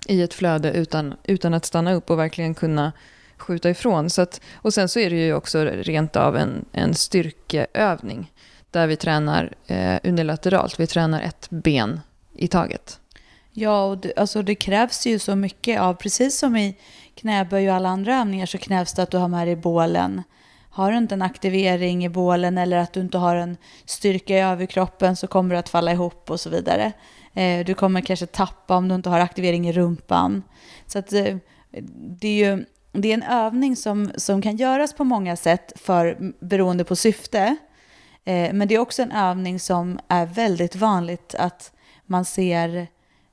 i 0.08 0.22
ett 0.22 0.34
flöde 0.34 0.72
utan, 0.72 1.14
utan 1.24 1.54
att 1.54 1.66
stanna 1.66 1.94
upp 1.94 2.10
och 2.10 2.20
verkligen 2.20 2.54
kunna 2.54 2.92
skjuta 3.38 3.70
ifrån. 3.70 4.10
Så 4.10 4.22
att, 4.22 4.42
och 4.56 4.74
sen 4.74 4.90
så 4.90 5.00
är 5.00 5.10
det 5.10 5.16
ju 5.16 5.34
också 5.34 5.64
rent 5.64 6.16
av 6.16 6.38
en, 6.38 6.66
en 6.72 6.94
styrkeövning 6.94 8.32
där 8.72 8.88
vi 8.88 8.96
tränar 8.96 9.54
eh, 9.68 10.00
unilateralt. 10.04 10.80
Vi 10.80 10.88
tränar 10.88 11.22
ett 11.22 11.48
ben 11.50 12.00
i 12.34 12.48
taget. 12.48 13.00
Ja, 13.52 13.86
och 13.86 13.98
det, 13.98 14.14
alltså 14.18 14.42
det 14.42 14.56
krävs 14.56 15.06
ju 15.06 15.20
så 15.20 15.36
mycket 15.36 15.82
av, 15.82 15.94
precis 15.94 16.40
som 16.40 16.56
i 16.56 16.78
knäböj 17.16 17.70
och 17.70 17.76
alla 17.76 17.90
andra 17.90 18.16
övningar 18.16 18.46
så 18.46 18.58
krävs 18.58 18.94
det 18.94 19.04
att 19.04 19.12
du 19.12 19.18
har 19.18 19.28
med 19.28 19.48
dig 19.48 19.56
bålen. 19.56 20.24
Har 20.70 20.92
du 20.92 20.98
inte 20.98 21.16
en 21.16 21.22
aktivering 21.22 22.06
i 22.06 22.10
bålen 22.10 22.58
eller 22.58 22.78
att 22.78 22.94
du 22.94 23.00
inte 23.00 23.18
har 23.18 23.36
en 23.36 23.58
styrka 23.86 24.38
i 24.38 24.40
överkroppen 24.40 25.16
så 25.16 25.28
kommer 25.28 25.56
du 25.56 25.60
att 25.60 25.70
falla 25.70 25.92
ihop 25.92 26.32
och 26.32 26.40
så 26.40 26.50
vidare. 26.50 26.92
Eh, 27.34 27.66
du 27.66 27.74
kommer 27.74 28.02
kanske 28.02 28.26
tappa 28.26 28.76
om 28.76 28.88
du 28.88 28.96
inte 28.96 29.10
har 29.10 29.20
aktivering 29.20 29.70
i 29.70 29.72
rumpan. 29.72 30.44
Så 30.88 31.00
att, 31.00 31.14
eh, 31.14 31.38
det 32.20 32.28
är 32.28 32.52
ju 32.52 32.66
det 33.02 33.10
är 33.10 33.14
en 33.14 33.24
övning 33.24 33.76
som, 33.76 34.12
som 34.16 34.42
kan 34.42 34.56
göras 34.56 34.94
på 34.94 35.04
många 35.04 35.36
sätt 35.36 35.74
för, 35.76 36.34
beroende 36.40 36.84
på 36.84 36.96
syfte. 36.96 37.56
Eh, 38.26 38.54
men 38.54 38.68
det 38.68 38.76
är 38.76 38.80
också 38.80 39.02
en 39.02 39.12
övning 39.12 39.60
som 39.60 40.00
är 40.08 40.26
väldigt 40.26 40.76
vanligt 40.76 41.36
att 41.36 41.72
man 42.06 42.26
ser 42.26 42.88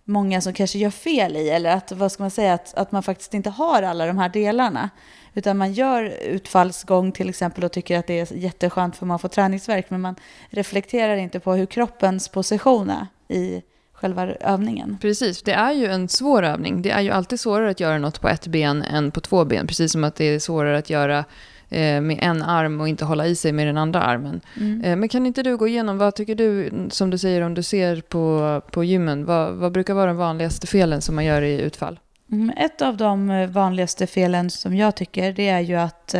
många 0.04 0.40
som 0.40 0.52
kanske 0.52 0.78
gör 0.78 0.90
fel 0.90 1.36
i, 1.36 1.50
eller 1.50 1.70
att, 1.70 1.92
vad 1.92 2.12
ska 2.12 2.22
man 2.22 2.30
säga, 2.30 2.54
att, 2.54 2.74
att 2.74 2.92
man 2.92 3.02
faktiskt 3.02 3.34
inte 3.34 3.50
har 3.50 3.82
alla 3.82 4.06
de 4.06 4.18
här 4.18 4.28
delarna. 4.28 4.90
Utan 5.34 5.58
man 5.58 5.72
gör 5.72 6.02
utfallsgång 6.22 7.12
till 7.12 7.28
exempel 7.28 7.64
och 7.64 7.72
tycker 7.72 7.98
att 7.98 8.06
det 8.06 8.20
är 8.20 8.36
jätteskönt 8.36 8.96
för 8.96 9.06
man 9.06 9.18
får 9.18 9.28
träningsverk, 9.28 9.90
men 9.90 10.00
man 10.00 10.16
reflekterar 10.50 11.16
inte 11.16 11.40
på 11.40 11.52
hur 11.52 11.66
kroppens 11.66 12.28
position 12.28 12.90
är 12.90 13.06
i 13.28 13.62
själva 14.02 14.26
övningen. 14.26 14.98
Precis, 15.00 15.42
det 15.42 15.52
är 15.52 15.72
ju 15.72 15.86
en 15.86 16.08
svår 16.08 16.42
övning. 16.42 16.82
Det 16.82 16.90
är 16.90 17.00
ju 17.00 17.10
alltid 17.10 17.40
svårare 17.40 17.70
att 17.70 17.80
göra 17.80 17.98
något 17.98 18.20
på 18.20 18.28
ett 18.28 18.46
ben 18.46 18.82
än 18.82 19.10
på 19.10 19.20
två 19.20 19.44
ben, 19.44 19.66
precis 19.66 19.92
som 19.92 20.04
att 20.04 20.16
det 20.16 20.24
är 20.24 20.38
svårare 20.38 20.78
att 20.78 20.90
göra 20.90 21.24
Eh, 21.72 22.00
med 22.00 22.18
en 22.22 22.42
arm 22.42 22.80
och 22.80 22.88
inte 22.88 23.04
hålla 23.04 23.26
i 23.26 23.34
sig 23.34 23.52
med 23.52 23.66
den 23.66 23.78
andra 23.78 24.02
armen. 24.02 24.40
Mm. 24.56 24.84
Eh, 24.84 24.96
men 24.96 25.08
kan 25.08 25.26
inte 25.26 25.42
du 25.42 25.56
gå 25.56 25.68
igenom, 25.68 25.98
vad 25.98 26.14
tycker 26.14 26.34
du, 26.34 26.70
som 26.90 27.10
du 27.10 27.18
säger 27.18 27.40
om 27.40 27.54
du 27.54 27.62
ser 27.62 28.00
på, 28.00 28.62
på 28.70 28.84
gymmen, 28.84 29.24
vad, 29.24 29.54
vad 29.54 29.72
brukar 29.72 29.94
vara 29.94 30.06
de 30.06 30.16
vanligaste 30.16 30.66
felen 30.66 31.02
som 31.02 31.14
man 31.14 31.24
gör 31.24 31.42
i 31.42 31.60
utfall? 31.60 32.00
Mm, 32.32 32.52
ett 32.56 32.82
av 32.82 32.96
de 32.96 33.30
eh, 33.30 33.50
vanligaste 33.50 34.06
felen 34.06 34.50
som 34.50 34.76
jag 34.76 34.94
tycker, 34.94 35.32
det 35.32 35.48
är 35.48 35.60
ju 35.60 35.74
att 35.74 36.14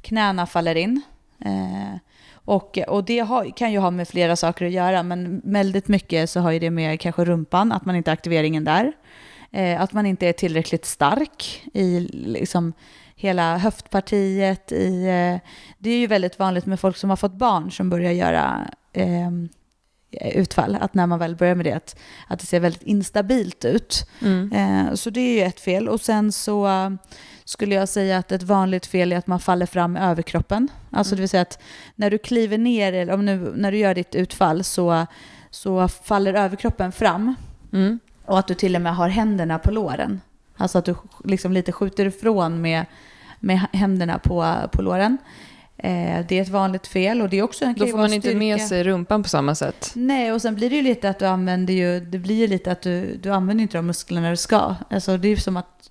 knäna 0.00 0.46
faller 0.46 0.74
in. 0.74 1.02
Och, 2.44 2.78
och 2.78 3.04
det 3.04 3.18
har, 3.18 3.56
kan 3.56 3.72
ju 3.72 3.78
ha 3.78 3.90
med 3.90 4.08
flera 4.08 4.36
saker 4.36 4.66
att 4.66 4.72
göra, 4.72 5.02
men 5.02 5.42
väldigt 5.44 5.88
mycket 5.88 6.30
så 6.30 6.40
har 6.40 6.50
ju 6.50 6.58
det 6.58 6.70
med 6.70 7.00
kanske 7.00 7.24
rumpan, 7.24 7.72
att 7.72 7.84
man 7.84 7.96
inte 7.96 8.10
har 8.10 8.12
aktiveringen 8.12 8.64
där. 8.64 8.92
att 9.78 9.92
man 9.92 10.06
inte 10.06 10.26
är 10.26 10.32
tillräckligt 10.32 10.84
stark 10.84 11.62
i 11.72 12.00
liksom, 12.10 12.72
hela 13.16 13.58
höftpartiet. 13.58 14.72
I, 14.72 15.04
eh, 15.04 15.50
det 15.78 15.90
är 15.90 15.98
ju 15.98 16.06
väldigt 16.06 16.38
vanligt 16.38 16.66
med 16.66 16.80
folk 16.80 16.96
som 16.96 17.10
har 17.10 17.16
fått 17.16 17.32
barn 17.32 17.70
som 17.70 17.90
börjar 17.90 18.12
göra 18.12 18.70
eh, 18.92 19.30
utfall, 20.34 20.76
att 20.80 20.94
när 20.94 21.06
man 21.06 21.18
väl 21.18 21.36
börjar 21.36 21.54
med 21.54 21.66
det, 21.66 21.72
att, 21.72 21.96
att 22.28 22.40
det 22.40 22.46
ser 22.46 22.60
väldigt 22.60 22.82
instabilt 22.82 23.64
ut. 23.64 24.08
Mm. 24.22 24.52
Eh, 24.52 24.94
så 24.94 25.10
det 25.10 25.20
är 25.20 25.34
ju 25.34 25.42
ett 25.42 25.60
fel. 25.60 25.88
Och 25.88 26.00
sen 26.00 26.32
så 26.32 26.66
skulle 27.44 27.74
jag 27.74 27.88
säga 27.88 28.18
att 28.18 28.32
ett 28.32 28.42
vanligt 28.42 28.86
fel 28.86 29.12
är 29.12 29.16
att 29.16 29.26
man 29.26 29.40
faller 29.40 29.66
fram 29.66 29.92
med 29.92 30.10
överkroppen. 30.10 30.68
Alltså 30.90 31.12
mm. 31.12 31.16
det 31.16 31.20
vill 31.22 31.28
säga 31.28 31.42
att 31.42 31.58
när 31.94 32.10
du 32.10 32.18
kliver 32.18 32.58
ner, 32.58 32.92
eller 32.92 33.14
om 33.14 33.24
nu, 33.24 33.52
när 33.56 33.72
du 33.72 33.78
gör 33.78 33.94
ditt 33.94 34.14
utfall, 34.14 34.64
så, 34.64 35.06
så 35.50 35.88
faller 35.88 36.34
överkroppen 36.34 36.92
fram. 36.92 37.34
Mm. 37.72 37.98
Och 38.24 38.38
att 38.38 38.48
du 38.48 38.54
till 38.54 38.76
och 38.76 38.82
med 38.82 38.96
har 38.96 39.08
händerna 39.08 39.58
på 39.58 39.70
låren. 39.70 40.20
Alltså 40.56 40.78
att 40.78 40.84
du 40.84 40.94
liksom 41.24 41.52
lite 41.52 41.72
skjuter 41.72 42.06
ifrån 42.06 42.60
med, 42.60 42.86
med 43.40 43.60
händerna 43.72 44.18
på, 44.18 44.54
på 44.72 44.82
låren. 44.82 45.18
Eh, 45.76 46.26
det 46.28 46.38
är 46.38 46.42
ett 46.42 46.48
vanligt 46.48 46.86
fel 46.86 47.22
och 47.22 47.28
det 47.28 47.38
är 47.38 47.42
också 47.42 47.74
Då 47.76 47.86
får 47.86 47.98
man 47.98 48.12
inte 48.12 48.28
styrka. 48.28 48.38
med 48.38 48.60
sig 48.60 48.84
rumpan 48.84 49.22
på 49.22 49.28
samma 49.28 49.54
sätt. 49.54 49.92
Nej, 49.94 50.32
och 50.32 50.42
sen 50.42 50.54
blir 50.54 50.70
det 50.70 50.76
ju 50.76 50.82
lite 50.82 51.10
att 51.10 51.18
du 51.18 51.26
använder 51.26 51.74
ju, 51.74 52.00
det 52.00 52.18
blir 52.18 52.34
ju 52.34 52.46
lite 52.46 52.72
att 52.72 52.82
du, 52.82 53.16
du 53.16 53.30
använder 53.30 53.62
inte 53.62 53.78
de 53.78 53.86
musklerna 53.86 54.30
du 54.30 54.36
ska. 54.36 54.74
Alltså 54.90 55.16
det 55.16 55.28
är 55.28 55.30
ju 55.30 55.36
som 55.36 55.56
att 55.56 55.90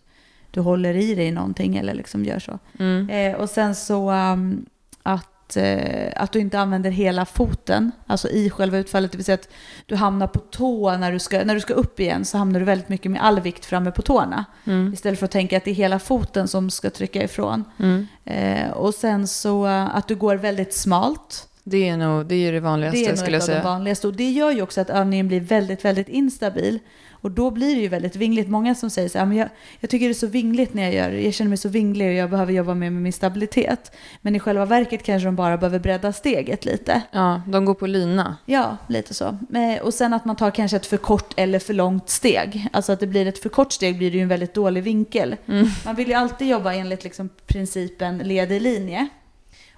du 0.54 0.60
håller 0.60 0.94
i 0.94 1.16
dig 1.16 1.32
någonting 1.32 1.78
eller 1.78 1.94
liksom 1.94 2.26
gör 2.26 2.40
så. 2.40 2.60
Mm. 2.80 3.10
Eh, 3.10 3.42
och 3.42 3.50
sen 3.50 3.76
så 3.76 4.12
um, 4.12 4.66
att 5.04 5.58
eh, 5.58 6.12
att 6.16 6.32
du 6.32 6.40
inte 6.40 6.60
använder 6.60 6.92
hela 6.92 7.26
foten, 7.26 7.92
alltså 8.08 8.30
i 8.30 8.50
själva 8.50 8.78
utfallet. 8.78 9.12
Det 9.12 9.18
vill 9.18 9.26
säga 9.26 9.34
att 9.34 9.50
du 9.86 9.96
hamnar 9.96 10.28
på 10.28 10.40
tå 10.40 10.98
när 10.98 11.12
du 11.12 11.20
ska, 11.20 11.44
när 11.44 11.56
du 11.56 11.62
ska 11.62 11.74
upp 11.74 12.00
igen 12.00 12.26
så 12.26 12.38
hamnar 12.38 12.60
du 12.60 12.66
väldigt 12.66 12.90
mycket 12.90 13.12
med 13.12 13.24
all 13.24 13.40
vikt 13.40 13.66
framme 13.66 13.92
på 13.92 14.02
tårna. 14.02 14.46
Mm. 14.66 14.94
Istället 14.94 15.20
för 15.20 15.26
att 15.26 15.32
tänka 15.32 15.58
att 15.58 15.66
det 15.66 15.72
är 15.72 15.76
hela 15.76 16.00
foten 16.00 16.48
som 16.48 16.70
ska 16.70 16.90
trycka 16.90 17.24
ifrån. 17.24 17.64
Mm. 17.80 18.08
Eh, 18.26 18.72
och 18.72 18.94
sen 18.94 19.28
så 19.28 19.66
att 19.66 20.08
du 20.08 20.16
går 20.16 20.36
väldigt 20.36 20.74
smalt. 20.74 21.48
Det 21.64 21.90
är 21.90 21.98
nog 21.98 22.26
det, 22.26 22.36
är 22.36 22.52
det 22.52 22.60
vanligaste 22.60 23.00
Det 23.00 23.06
är 23.06 23.10
nog 23.10 23.18
skulle 23.18 23.36
jag 23.36 23.44
säga. 23.44 23.64
vanligaste. 23.64 24.08
Och 24.08 24.14
det 24.14 24.30
gör 24.32 24.52
ju 24.52 24.62
också 24.62 24.82
att 24.82 24.90
övningen 24.90 25.28
blir 25.28 25.40
väldigt, 25.40 25.86
väldigt 25.86 26.10
instabil. 26.10 26.80
Och 27.12 27.32
då 27.32 27.52
blir 27.52 27.76
det 27.76 27.82
ju 27.82 27.88
väldigt 27.88 28.16
vingligt. 28.16 28.50
Många 28.50 28.76
som 28.76 28.90
säger 28.90 29.10
så 29.10 29.18
här, 29.18 29.26
men 29.26 29.38
jag, 29.38 29.50
jag 29.80 29.90
tycker 29.90 30.06
det 30.06 30.12
är 30.12 30.14
så 30.14 30.28
vingligt 30.28 30.74
när 30.74 30.84
jag 30.84 30.94
gör 30.94 31.10
det. 31.12 31.22
Jag 31.22 31.34
känner 31.34 31.50
mig 31.50 31.58
så 31.58 31.70
vinglig 31.70 32.08
och 32.08 32.14
jag 32.14 32.30
behöver 32.30 32.54
jobba 32.54 32.74
mer 32.74 32.90
med 32.90 33.02
min 33.02 33.14
stabilitet. 33.14 33.96
Men 34.22 34.36
i 34.36 34.40
själva 34.40 34.66
verket 34.66 35.04
kanske 35.04 35.28
de 35.28 35.36
bara 35.36 35.58
behöver 35.58 35.80
bredda 35.80 36.14
steget 36.14 36.66
lite. 36.66 37.02
Ja, 37.12 37.42
de 37.48 37.66
går 37.66 37.74
på 37.74 37.88
lina. 37.88 38.38
Ja, 38.46 38.78
lite 38.88 39.14
så. 39.14 39.38
Och 39.82 39.94
sen 39.94 40.14
att 40.14 40.26
man 40.26 40.36
tar 40.36 40.52
kanske 40.52 40.78
ett 40.78 40.86
för 40.86 40.98
kort 40.98 41.34
eller 41.36 41.60
för 41.60 41.74
långt 41.74 42.10
steg. 42.10 42.68
Alltså 42.74 42.92
att 42.92 43.00
det 43.00 43.08
blir 43.08 43.28
ett 43.28 43.40
för 43.40 43.50
kort 43.50 43.72
steg 43.72 43.98
blir 43.98 44.12
det 44.12 44.18
ju 44.18 44.24
en 44.24 44.30
väldigt 44.30 44.54
dålig 44.54 44.84
vinkel. 44.84 45.36
Mm. 45.48 45.68
Man 45.86 45.96
vill 45.96 46.08
ju 46.08 46.14
alltid 46.14 46.48
jobba 46.48 46.74
enligt 46.74 47.04
liksom 47.04 47.30
principen 47.48 48.18
led 48.18 48.52
i 48.52 48.60
linje. 48.60 49.08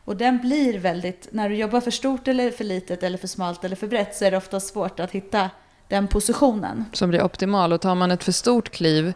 Och 0.06 0.18
den 0.18 0.38
blir 0.42 0.80
väldigt, 0.80 1.28
när 1.32 1.50
du 1.50 1.56
jobbar 1.56 1.82
för 1.82 1.92
stort 1.92 2.28
eller 2.28 2.52
för 2.52 2.64
litet 2.64 3.04
eller 3.04 3.18
för 3.18 3.28
smalt 3.28 3.64
eller 3.64 3.76
för 3.76 3.88
brett 3.88 4.16
så 4.16 4.26
är 4.26 4.32
det 4.32 4.38
ofta 4.38 4.60
svårt 4.60 5.00
att 5.00 5.12
hitta 5.12 5.50
den 5.88 6.08
positionen. 6.08 6.86
som 6.94 7.10
blir 7.10 7.24
optimal. 7.24 7.74
Och 7.74 7.82
tar 7.82 7.96
man 7.96 8.12
ett 8.12 8.24
för 8.24 8.32
stort 8.32 8.70
kliv, 8.70 9.14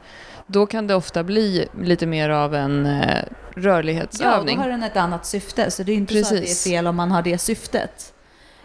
då 0.48 0.65
kan 0.65 0.88
det 0.88 0.96
ofta 0.96 1.24
bli 1.24 1.67
lite 1.81 2.05
mer 2.05 2.29
av 2.29 2.55
en 2.55 2.86
eh, 2.86 3.24
Ja, 3.55 3.62
rörlighetsövning. 3.62 4.58
då 4.58 4.63
har 4.63 4.69
den 4.69 4.84
ett 4.84 4.98
annat 4.98 5.25
syfte. 5.25 5.72
Så 5.72 5.84
det 5.84 5.91
är 5.91 5.96
inte 5.96 6.13
så 6.13 6.19
att 6.19 6.29
det 6.29 6.39
Precis. 6.39 6.65
är 6.67 6.69
fel 6.72 6.88
om 6.88 6.96
man 6.96 7.12
har 7.12 7.22
det 7.22 7.38
syftet. 7.38 8.13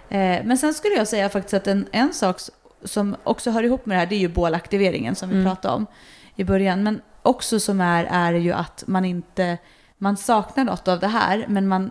Eh, 0.08 0.18
men 0.44 0.58
sen 0.58 0.74
skulle 0.74 0.94
jag 0.94 1.08
säga 1.08 1.28
faktiskt 1.28 1.54
att 1.54 1.66
en, 1.66 1.86
en 1.92 2.12
sak 2.14 2.40
som 2.84 3.16
också 3.24 3.50
hör 3.50 3.62
ihop 3.62 3.86
med 3.86 3.94
det 3.96 3.98
här, 3.98 4.06
det 4.06 4.14
är 4.14 4.18
ju 4.18 4.28
bålaktiveringen 4.28 5.14
som 5.14 5.28
vi 5.28 5.34
Mm. 5.34 5.46
pratade 5.46 5.74
om 5.74 5.86
i 6.36 6.44
början. 6.44 6.82
Men 6.82 7.00
också 7.22 7.60
som 7.60 7.80
är, 7.80 8.04
är 8.10 8.32
ju 8.32 8.52
att 8.52 8.84
man 8.86 9.04
inte, 9.04 9.58
man 9.98 10.16
saknar 10.16 10.64
något 10.64 10.88
av 10.88 11.00
det 11.00 11.06
här, 11.08 11.44
men 11.48 11.68
man 11.68 11.90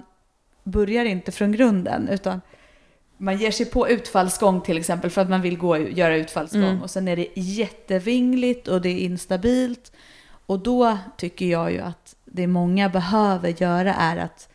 börjar 0.63 1.05
inte 1.05 1.31
från 1.31 1.51
grunden, 1.51 2.07
utan 2.07 2.41
man 3.17 3.37
ger 3.37 3.51
sig 3.51 3.65
på 3.65 3.89
utfallsgång 3.89 4.61
till 4.61 4.77
exempel 4.77 5.09
för 5.09 5.21
att 5.21 5.29
man 5.29 5.41
vill 5.41 5.57
gå, 5.57 5.77
göra 5.77 6.15
utfallsgång 6.15 6.63
Mm. 6.63 6.81
och 6.81 6.89
sen 6.89 7.07
är 7.07 7.15
det 7.15 7.27
jättevingligt 7.35 8.67
och 8.67 8.81
det 8.81 8.89
är 8.89 8.99
instabilt. 8.99 9.91
Och 10.45 10.59
då 10.59 10.97
tycker 11.17 11.45
jag 11.45 11.71
ju 11.71 11.79
att 11.79 12.15
det 12.25 12.47
många 12.47 12.89
behöver 12.89 13.61
göra 13.61 13.93
är 13.93 14.17
att 14.17 14.49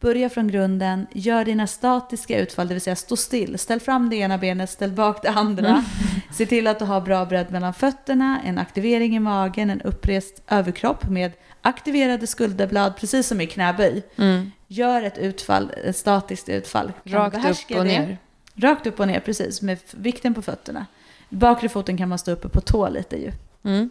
börja 0.00 0.28
från 0.28 0.48
grunden, 0.48 1.06
gör 1.12 1.44
dina 1.44 1.66
statiska 1.66 2.38
utfall, 2.38 2.68
det 2.68 2.74
vill 2.74 2.80
säga 2.80 2.96
stå 2.96 3.16
still, 3.16 3.58
ställ 3.58 3.80
fram 3.80 4.10
det 4.10 4.16
ena 4.16 4.38
benet, 4.38 4.70
ställ 4.70 4.92
bak 4.92 5.22
det 5.22 5.30
andra. 5.30 5.68
Mm. 5.68 5.82
Se 6.32 6.46
till 6.46 6.66
att 6.66 6.78
du 6.78 6.84
har 6.84 7.00
bra 7.00 7.24
bredd 7.24 7.52
mellan 7.52 7.74
fötterna, 7.74 8.40
en 8.44 8.58
aktivering 8.58 9.16
i 9.16 9.20
magen, 9.20 9.70
en 9.70 9.80
upprest 9.80 10.42
överkropp 10.48 11.08
med 11.08 11.32
aktiverade 11.62 12.26
skulderblad, 12.26 12.96
precis 12.96 13.26
som 13.26 13.40
i 13.40 13.46
knäböj. 13.46 14.02
Mm. 14.16 14.50
Gör 14.72 15.02
ett 15.02 15.18
utfall, 15.18 15.72
ett 15.84 15.96
statiskt 15.96 16.48
utfall. 16.48 16.92
Rakt 17.04 17.36
upp 17.36 17.78
och 17.78 17.84
det? 17.84 18.00
ner. 18.00 18.18
Rakt 18.54 18.86
upp 18.86 19.00
och 19.00 19.06
ner, 19.06 19.20
precis, 19.20 19.62
med 19.62 19.78
vikten 19.90 20.34
på 20.34 20.42
fötterna. 20.42 20.86
Bakre 21.28 21.68
foten 21.68 21.96
kan 21.96 22.08
man 22.08 22.18
stå 22.18 22.30
uppe 22.30 22.48
på 22.48 22.60
tå 22.60 22.88
lite 22.88 23.16
ju. 23.16 23.32
Mm. 23.62 23.90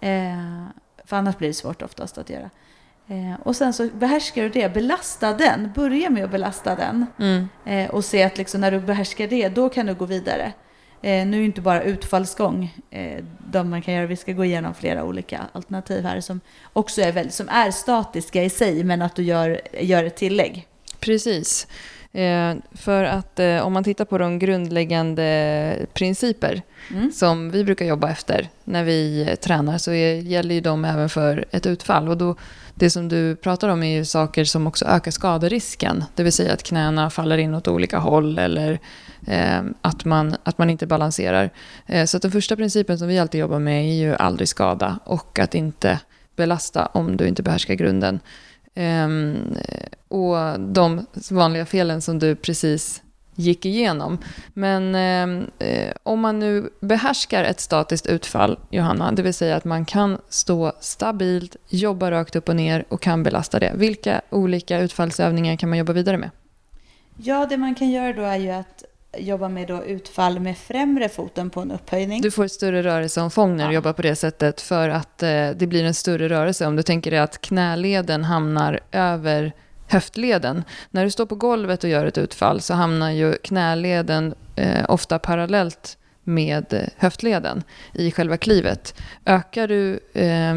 Eh, 0.00 0.66
för 1.04 1.16
annars 1.16 1.38
blir 1.38 1.48
det 1.48 1.54
svårt 1.54 1.82
oftast 1.82 2.18
att 2.18 2.30
göra. 2.30 2.50
Eh, 3.06 3.40
och 3.42 3.56
sen 3.56 3.72
så 3.72 3.88
behärskar 3.88 4.42
du 4.42 4.48
det, 4.48 4.74
belasta 4.74 5.32
den. 5.32 5.72
Börja 5.74 6.10
med 6.10 6.24
att 6.24 6.30
belasta 6.30 6.74
den. 6.74 7.06
Mm. 7.18 7.48
Eh, 7.64 7.90
och 7.90 8.04
se 8.04 8.22
att 8.22 8.38
liksom 8.38 8.60
när 8.60 8.70
du 8.70 8.80
behärskar 8.80 9.26
det, 9.26 9.48
då 9.48 9.68
kan 9.68 9.86
du 9.86 9.94
gå 9.94 10.04
vidare. 10.04 10.52
Eh, 11.04 11.26
nu 11.26 11.36
är 11.36 11.40
ju 11.40 11.44
inte 11.46 11.60
bara 11.60 11.82
utfallsgång 11.82 12.74
eh, 12.90 13.24
de 13.50 13.70
man 13.70 13.82
kan 13.82 13.94
göra. 13.94 14.06
Vi 14.06 14.16
ska 14.16 14.32
gå 14.32 14.44
igenom 14.44 14.74
flera 14.74 15.04
olika 15.04 15.40
alternativ 15.52 16.04
här 16.04 16.20
som 16.20 16.40
också 16.72 17.02
är, 17.02 17.12
väldigt, 17.12 17.34
som 17.34 17.48
är 17.48 17.70
statiska 17.70 18.42
i 18.42 18.50
sig, 18.50 18.84
men 18.84 19.02
att 19.02 19.16
du 19.16 19.22
gör, 19.22 19.60
gör 19.80 20.04
ett 20.04 20.16
tillägg. 20.16 20.66
Precis. 21.00 21.66
Eh, 22.12 22.54
för 22.72 23.04
att 23.04 23.38
eh, 23.38 23.66
om 23.66 23.72
man 23.72 23.84
tittar 23.84 24.04
på 24.04 24.18
de 24.18 24.38
grundläggande 24.38 25.86
principer 25.92 26.62
Mm. 26.90 27.12
som 27.12 27.50
vi 27.50 27.64
brukar 27.64 27.86
jobba 27.86 28.10
efter 28.10 28.48
när 28.64 28.84
vi 28.84 29.22
eh, 29.28 29.34
tränar 29.34 29.78
så 29.78 29.92
är, 29.92 30.14
gäller 30.14 30.54
ju 30.54 30.60
de 30.60 30.84
även 30.84 31.08
för 31.08 31.44
ett 31.50 31.66
utfall. 31.66 32.08
Och 32.08 32.16
då, 32.16 32.36
det 32.74 32.90
som 32.90 33.08
du 33.08 33.36
pratar 33.36 33.68
om 33.68 33.82
är 33.82 33.96
ju 33.96 34.04
saker 34.04 34.44
som 34.44 34.66
också 34.66 34.84
ökar 34.84 35.10
skaderisken. 35.10 36.04
Det 36.14 36.22
vill 36.22 36.32
säga 36.32 36.52
att 36.52 36.62
knäna 36.62 37.10
faller 37.10 37.38
in 37.38 37.54
åt 37.54 37.68
olika 37.68 37.98
håll 37.98 38.38
eller 38.38 38.78
eh, 39.26 39.62
att, 39.80 40.04
man, 40.04 40.36
att 40.42 40.58
man 40.58 40.70
inte 40.70 40.86
balanserar. 40.86 41.50
Eh, 41.86 42.04
så 42.04 42.16
att 42.16 42.22
den 42.22 42.32
första 42.32 42.56
principen 42.56 42.98
som 42.98 43.08
vi 43.08 43.18
alltid 43.18 43.40
jobbar 43.40 43.58
med 43.58 43.84
är 43.84 43.94
ju 43.94 44.14
aldrig 44.14 44.48
skada 44.48 44.98
och 45.04 45.38
att 45.38 45.54
inte 45.54 46.00
belasta 46.36 46.86
om 46.86 47.16
du 47.16 47.28
inte 47.28 47.42
behärskar 47.42 47.74
grunden. 47.74 48.20
Eh, 48.74 49.08
och 50.08 50.60
de 50.60 51.06
vanliga 51.30 51.66
felen 51.66 52.02
som 52.02 52.18
du 52.18 52.34
precis 52.36 53.02
gick 53.34 53.66
igenom. 53.66 54.18
Men 54.54 54.94
ehm, 54.94 55.50
eh, 55.58 55.92
om 56.02 56.20
man 56.20 56.38
nu 56.38 56.70
behärskar 56.80 57.44
ett 57.44 57.60
statiskt 57.60 58.06
utfall, 58.06 58.58
Johanna, 58.70 59.12
det 59.12 59.22
vill 59.22 59.34
säga 59.34 59.56
att 59.56 59.64
man 59.64 59.84
kan 59.84 60.18
stå 60.28 60.72
stabilt, 60.80 61.56
jobba 61.68 62.10
rakt 62.10 62.36
upp 62.36 62.48
och 62.48 62.56
ner 62.56 62.84
och 62.88 63.00
kan 63.02 63.22
belasta 63.22 63.58
det. 63.58 63.72
Vilka 63.74 64.20
olika 64.30 64.78
utfallsövningar 64.78 65.56
kan 65.56 65.68
man 65.68 65.78
jobba 65.78 65.92
vidare 65.92 66.16
med? 66.18 66.30
Ja, 67.16 67.46
det 67.50 67.56
man 67.56 67.74
kan 67.74 67.90
göra 67.90 68.12
då 68.12 68.22
är 68.22 68.36
ju 68.36 68.50
att 68.50 68.84
jobba 69.18 69.48
med 69.48 69.68
då 69.68 69.84
utfall 69.84 70.40
med 70.40 70.58
främre 70.58 71.08
foten 71.08 71.50
på 71.50 71.60
en 71.60 71.70
upphöjning. 71.70 72.22
Du 72.22 72.30
får 72.30 72.44
ett 72.44 72.52
större 72.52 72.82
rörelseomfång 72.82 73.56
när 73.56 73.64
du 73.64 73.70
Ja. 73.70 73.74
jobbar 73.74 73.92
på 73.92 74.02
det 74.02 74.16
sättet 74.16 74.60
för 74.60 74.88
att 74.88 75.22
eh, 75.22 75.28
det 75.56 75.66
blir 75.68 75.84
en 75.84 75.94
större 75.94 76.28
rörelse. 76.28 76.66
Om 76.66 76.76
du 76.76 76.82
tänker 76.82 77.10
dig 77.10 77.20
att 77.20 77.40
knäleden 77.40 78.24
hamnar 78.24 78.80
över 78.92 79.52
höftleden. 79.94 80.64
När 80.90 81.04
du 81.04 81.10
står 81.10 81.26
på 81.26 81.34
golvet 81.34 81.84
och 81.84 81.90
gör 81.90 82.06
ett 82.06 82.18
utfall 82.18 82.60
så 82.60 82.74
hamnar 82.74 83.10
ju 83.10 83.32
knäleden 83.32 84.34
eh, 84.56 84.84
ofta 84.88 85.18
parallellt 85.18 85.98
med 86.24 86.72
eh, 86.72 86.88
höftleden 86.96 87.62
i 87.92 88.10
själva 88.10 88.36
klivet. 88.36 88.94
Ökar 89.26 89.68
du 89.68 90.00
eh, 90.12 90.54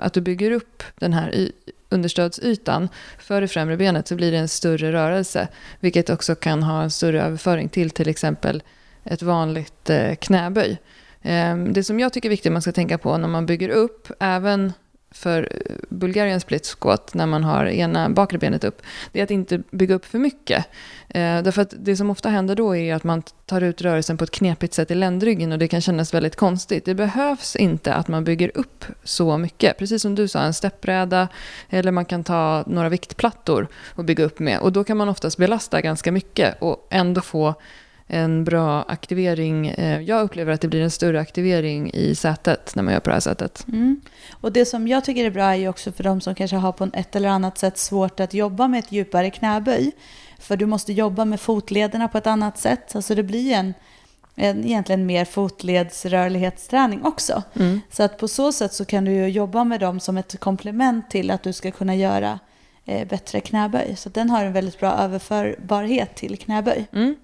att 0.00 0.12
du 0.12 0.20
bygger 0.20 0.50
upp 0.50 0.82
den 0.98 1.12
här 1.12 1.34
y- 1.34 1.52
understödsytan 1.88 2.88
för 3.18 3.40
det 3.40 3.48
främre 3.48 3.76
benet 3.76 4.08
så 4.08 4.14
blir 4.14 4.32
det 4.32 4.38
en 4.38 4.48
större 4.48 4.92
rörelse, 4.92 5.48
vilket 5.80 6.10
också 6.10 6.34
kan 6.34 6.62
ha 6.62 6.82
en 6.82 6.90
större 6.90 7.22
överföring 7.22 7.68
till 7.68 7.90
till 7.90 8.08
exempel 8.08 8.62
ett 9.04 9.22
vanligt 9.22 9.90
eh, 9.90 10.14
knäböj. 10.14 10.78
Eh, 11.22 11.56
det 11.56 11.84
som 11.84 12.00
jag 12.00 12.12
tycker 12.12 12.28
är 12.28 12.30
viktigt 12.30 12.52
man 12.52 12.62
ska 12.62 12.72
tänka 12.72 12.98
på 12.98 13.18
när 13.18 13.28
man 13.28 13.46
bygger 13.46 13.68
upp, 13.68 14.08
även 14.20 14.72
för 15.16 15.48
eh, 15.50 15.76
Bulgarian 15.88 16.40
split 16.40 16.66
squat, 16.66 17.14
när 17.14 17.26
man 17.26 17.44
har 17.44 17.66
ena 17.66 18.10
bakre 18.10 18.38
benet 18.38 18.64
upp, 18.64 18.82
det 19.12 19.20
är 19.20 19.24
att 19.24 19.30
inte 19.30 19.62
bygga 19.70 19.94
upp 19.94 20.04
för 20.04 20.18
mycket. 20.18 20.66
Eh, 21.08 21.42
därför 21.42 21.62
att 21.62 21.74
det 21.78 21.96
som 21.96 22.10
ofta 22.10 22.28
händer 22.28 22.54
då 22.54 22.76
är 22.76 22.94
att 22.94 23.04
man 23.04 23.22
tar 23.46 23.60
ut 23.60 23.82
rörelsen 23.82 24.16
på 24.16 24.24
ett 24.24 24.30
knepigt 24.30 24.74
sätt 24.74 24.90
i 24.90 24.94
ländryggen 24.94 25.52
och 25.52 25.58
det 25.58 25.68
kan 25.68 25.80
kännas 25.80 26.14
väldigt 26.14 26.36
konstigt. 26.36 26.84
Det 26.84 26.94
behövs 26.94 27.56
inte 27.56 27.94
att 27.94 28.08
man 28.08 28.24
bygger 28.24 28.50
upp 28.54 28.84
så 29.04 29.38
mycket. 29.38 29.78
Precis 29.78 30.02
som 30.02 30.14
du 30.14 30.28
sa, 30.28 30.40
en 30.40 30.54
steppbräda 30.54 31.28
eller 31.70 31.92
man 31.92 32.04
kan 32.04 32.24
ta 32.24 32.64
några 32.66 32.88
viktplattor 32.88 33.68
och 33.94 34.04
bygga 34.04 34.24
upp 34.24 34.38
med. 34.38 34.58
Och 34.58 34.72
då 34.72 34.84
kan 34.84 34.96
man 34.96 35.08
oftast 35.08 35.36
belasta 35.38 35.80
ganska 35.80 36.12
mycket 36.12 36.62
och 36.62 36.86
ändå 36.90 37.20
få 37.20 37.54
en 38.06 38.44
bra 38.44 38.82
aktivering. 38.82 39.66
Eh, 39.68 40.00
Jag 40.00 40.22
upplever 40.22 40.52
att 40.52 40.60
det 40.60 40.68
blir 40.68 40.82
en 40.82 40.90
större 40.90 41.20
aktivering 41.20 41.90
i 41.94 42.14
sätet 42.14 42.72
när 42.74 42.82
man 42.82 42.92
gör 42.92 43.00
på 43.00 43.10
det 43.10 43.14
här 43.14 43.20
sättet. 43.20 43.66
Mm. 43.68 44.00
Och 44.30 44.52
det 44.52 44.64
som 44.64 44.88
jag 44.88 45.04
tycker 45.04 45.24
är 45.24 45.30
bra 45.30 45.44
är 45.44 45.54
ju 45.54 45.68
också 45.68 45.92
för 45.92 46.04
de 46.04 46.20
som 46.20 46.34
kanske 46.34 46.56
har 46.56 46.72
på 46.72 46.88
ett 46.92 47.16
eller 47.16 47.28
annat 47.28 47.58
sätt 47.58 47.78
svårt 47.78 48.20
att 48.20 48.34
jobba 48.34 48.68
med 48.68 48.78
ett 48.78 48.92
djupare 48.92 49.30
knäböj. 49.30 49.92
För 50.38 50.56
du 50.56 50.66
måste 50.66 50.92
jobba 50.92 51.24
med 51.24 51.40
fotlederna 51.40 52.08
på 52.08 52.18
ett 52.18 52.26
annat 52.26 52.58
sätt. 52.58 52.96
Alltså 52.96 53.14
det 53.14 53.22
blir 53.22 53.52
en, 53.52 53.74
en 54.34 54.64
egentligen 54.64 55.06
mer 55.06 55.24
fotledsrörlighetsträning 55.24 57.04
också. 57.04 57.42
Mm. 57.54 57.80
Så 57.90 58.02
att 58.02 58.18
på 58.18 58.28
så 58.28 58.52
sätt 58.52 58.72
så 58.72 58.84
kan 58.84 59.04
du 59.04 59.12
ju 59.12 59.28
jobba 59.28 59.64
med 59.64 59.80
dem 59.80 60.00
som 60.00 60.16
ett 60.16 60.40
komplement 60.40 61.10
till 61.10 61.30
att 61.30 61.42
du 61.42 61.52
ska 61.52 61.70
kunna 61.70 61.94
göra 61.94 62.38
eh, 62.84 63.08
bättre 63.08 63.40
knäböj. 63.40 63.96
Så 63.96 64.08
den 64.08 64.30
har 64.30 64.44
en 64.44 64.52
väldigt 64.52 64.80
bra 64.80 64.92
överförbarhet 64.92 66.14
till 66.14 66.38
knäböj. 66.38 66.86
Mm. 66.92 67.16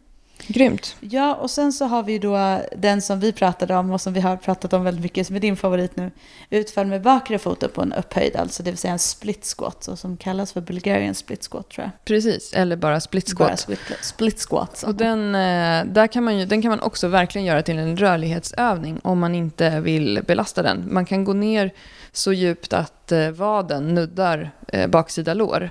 Grymt. 0.47 0.97
Ja, 1.01 1.35
och 1.35 1.51
sen 1.51 1.73
så 1.73 1.85
har 1.85 2.03
vi 2.03 2.19
då 2.19 2.61
den 2.77 3.03
som 3.03 3.21
vi 3.21 3.33
pratade 3.33 3.77
om 3.77 3.91
och 3.91 4.01
som 4.01 4.13
vi 4.13 4.21
har 4.21 4.37
pratat 4.37 4.73
om 4.73 4.85
väldigt 4.85 5.03
mycket, 5.03 5.27
som 5.27 5.37
är 5.37 5.41
din 5.41 5.57
favorit 5.57 5.97
nu. 5.97 6.11
Utfall 6.51 6.87
med 6.87 7.03
bakre 7.03 7.39
foten 7.39 7.71
på 7.75 7.83
en 7.83 7.93
upphöjd, 7.93 8.37
alltså 8.37 8.63
det 8.63 8.71
vill 8.71 8.79
säga 8.79 8.93
en 8.93 8.99
split 8.99 9.55
squat, 9.57 9.85
så 9.85 9.97
som 9.97 10.17
kallas 10.17 10.53
för 10.53 10.61
Bulgarian 10.61 11.15
split 11.15 11.49
squat 11.51 11.71
tror 11.71 11.85
jag. 11.85 11.91
Precis, 12.05 12.53
eller 12.53 12.77
bara 12.77 13.01
split 13.01 13.33
Bara 13.39 13.49
squat. 13.49 13.61
split, 13.61 13.99
split 14.03 14.47
squat. 14.49 14.77
Så. 14.77 14.87
Och 14.87 14.95
den, 14.95 15.35
eh, 15.35 15.85
där 15.93 16.07
kan 16.07 16.25
man 16.25 16.39
ju, 16.39 16.47
den 16.47 16.63
kan 16.63 16.69
man 16.69 16.81
också 16.81 17.09
verkligen 17.09 17.45
göra 17.45 17.63
till 17.63 17.79
en 17.79 17.97
rörlighetsövning 17.97 19.01
om 19.05 19.19
man 19.19 19.35
inte 19.35 19.81
vill 19.81 20.21
belasta 20.27 20.63
den. 20.63 20.95
Man 20.95 21.07
kan 21.07 21.25
gå 21.25 21.33
ner 21.33 21.71
så 22.13 22.33
djupt 22.33 22.73
att 22.73 23.13
eh, 23.13 23.31
vaden 23.31 23.95
nuddar 23.95 24.51
eh, 24.69 24.87
baksida 24.87 25.35
lår 25.35 25.71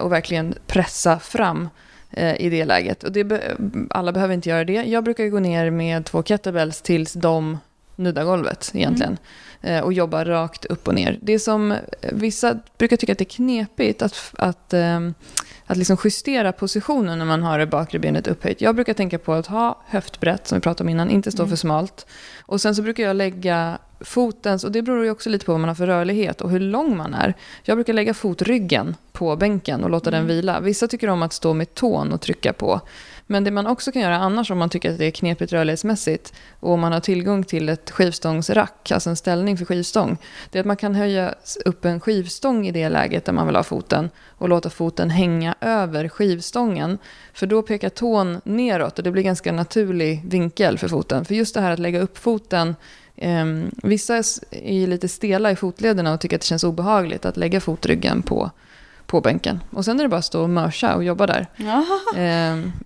och 0.00 0.12
verkligen 0.12 0.54
pressa 0.66 1.18
fram 1.18 1.68
i 2.16 2.50
det 2.50 2.64
läget. 2.64 3.04
Och 3.04 3.12
det 3.12 3.24
be- 3.24 3.56
alla 3.90 4.12
behöver 4.12 4.34
inte 4.34 4.48
göra 4.48 4.64
det. 4.64 4.72
Jag 4.72 5.04
brukar 5.04 5.26
gå 5.26 5.38
ner 5.38 5.70
med 5.70 6.04
två 6.04 6.22
kettlebells 6.22 6.82
tills 6.82 7.12
de 7.12 7.58
nuddar 7.96 8.24
golvet 8.24 8.70
egentligen. 8.74 9.18
Eh, 9.60 9.80
och 9.80 9.92
jobba 9.92 10.24
rakt 10.24 10.64
upp 10.64 10.88
och 10.88 10.94
ner. 10.94 11.18
Det 11.22 11.38
som 11.38 11.72
eh, 11.72 11.78
vissa 12.12 12.58
brukar 12.78 12.96
tycka 12.96 13.12
att 13.12 13.18
det 13.18 13.24
är 13.24 13.36
knepigt 13.36 14.02
att, 14.02 14.32
att, 14.32 14.72
ehm, 14.72 15.14
att 15.66 15.76
liksom 15.76 15.96
justera 16.04 16.52
positionen 16.52 17.18
när 17.18 17.24
man 17.24 17.42
har 17.42 17.58
det 17.58 17.66
bakre 17.66 17.98
benet 17.98 18.26
upphöjt. 18.26 18.60
Jag 18.60 18.74
brukar 18.74 18.94
tänka 18.94 19.18
på 19.18 19.32
att 19.32 19.46
ha 19.46 19.82
höftbrett, 19.86 20.46
som 20.46 20.58
vi 20.58 20.62
pratade 20.62 20.84
om 20.84 20.88
innan, 20.88 21.10
inte 21.10 21.30
stå 21.30 21.42
mm. 21.42 21.50
för 21.50 21.56
smalt. 21.56 22.06
Och 22.40 22.60
sen 22.60 22.74
så 22.74 22.82
brukar 22.82 23.04
jag 23.04 23.16
lägga 23.16 23.78
fotens, 24.00 24.64
och 24.64 24.72
det 24.72 24.82
beror 24.82 25.04
ju 25.04 25.10
också 25.10 25.30
lite 25.30 25.46
på 25.46 25.52
vad 25.52 25.60
man 25.60 25.68
har 25.68 25.74
för 25.74 25.86
rörlighet 25.86 26.40
och 26.40 26.50
hur 26.50 26.60
lång 26.60 26.96
man 26.96 27.14
är. 27.14 27.34
Jag 27.62 27.76
brukar 27.76 27.92
lägga 27.92 28.14
fotryggen 28.14 28.96
på 29.12 29.36
bänken 29.36 29.84
och 29.84 29.90
låta 29.90 30.10
mm. 30.10 30.20
den 30.20 30.36
vila. 30.36 30.60
Vissa 30.60 30.88
tycker 30.88 31.08
om 31.08 31.22
att 31.22 31.32
stå 31.32 31.54
med 31.54 31.74
tån 31.74 32.12
och 32.12 32.20
trycka 32.20 32.52
på. 32.52 32.80
Men 33.30 33.44
det 33.44 33.50
man 33.50 33.66
också 33.66 33.92
kan 33.92 34.02
göra 34.02 34.16
annars 34.16 34.50
om 34.50 34.58
man 34.58 34.70
tycker 34.70 34.92
att 34.92 34.98
det 34.98 35.06
är 35.06 35.10
knepigt 35.10 35.52
rörlighetsmässigt 35.52 36.32
och 36.60 36.72
om 36.72 36.80
man 36.80 36.92
har 36.92 37.00
tillgång 37.00 37.44
till 37.44 37.68
ett 37.68 37.90
skivstångsrack, 37.90 38.90
alltså 38.90 39.10
en 39.10 39.16
ställning 39.16 39.56
för 39.56 39.64
skivstång, 39.64 40.16
det 40.50 40.58
är 40.58 40.60
att 40.60 40.66
man 40.66 40.76
kan 40.76 40.94
höja 40.94 41.34
upp 41.64 41.84
en 41.84 42.00
skivstång 42.00 42.66
i 42.66 42.70
det 42.70 42.88
läget 42.88 43.24
där 43.24 43.32
man 43.32 43.46
vill 43.46 43.56
ha 43.56 43.62
foten 43.62 44.10
och 44.28 44.48
låta 44.48 44.70
foten 44.70 45.10
hänga 45.10 45.54
över 45.60 46.08
skivstången. 46.08 46.98
För 47.34 47.46
då 47.46 47.62
pekar 47.62 47.88
tån 47.88 48.40
neråt 48.44 48.98
och 48.98 49.04
det 49.04 49.10
blir 49.10 49.22
ganska 49.22 49.52
naturlig 49.52 50.22
vinkel 50.24 50.78
för 50.78 50.88
foten. 50.88 51.24
För 51.24 51.34
just 51.34 51.54
det 51.54 51.60
här 51.60 51.70
att 51.70 51.78
lägga 51.78 52.00
upp 52.00 52.18
foten 52.18 52.74
eh, 53.20 53.44
vissa 53.82 54.16
är 54.50 54.86
lite 54.86 55.08
stela 55.08 55.50
i 55.50 55.56
fotlederna 55.56 56.14
och 56.14 56.20
tycker 56.20 56.36
att 56.36 56.42
det 56.42 56.46
känns 56.46 56.64
obehagligt 56.64 57.24
att 57.24 57.36
lägga 57.36 57.60
fotryggen 57.60 58.22
på 58.22 58.50
på 59.10 59.20
bänken. 59.20 59.60
Och 59.70 59.84
sen 59.84 60.00
är 60.00 60.04
det 60.04 60.08
bara 60.08 60.16
att 60.16 60.24
stå 60.24 60.42
och 60.42 60.50
mörsa 60.50 60.94
och 60.94 61.04
jobba 61.04 61.26
där. 61.26 61.46
Eh, 62.16 62.22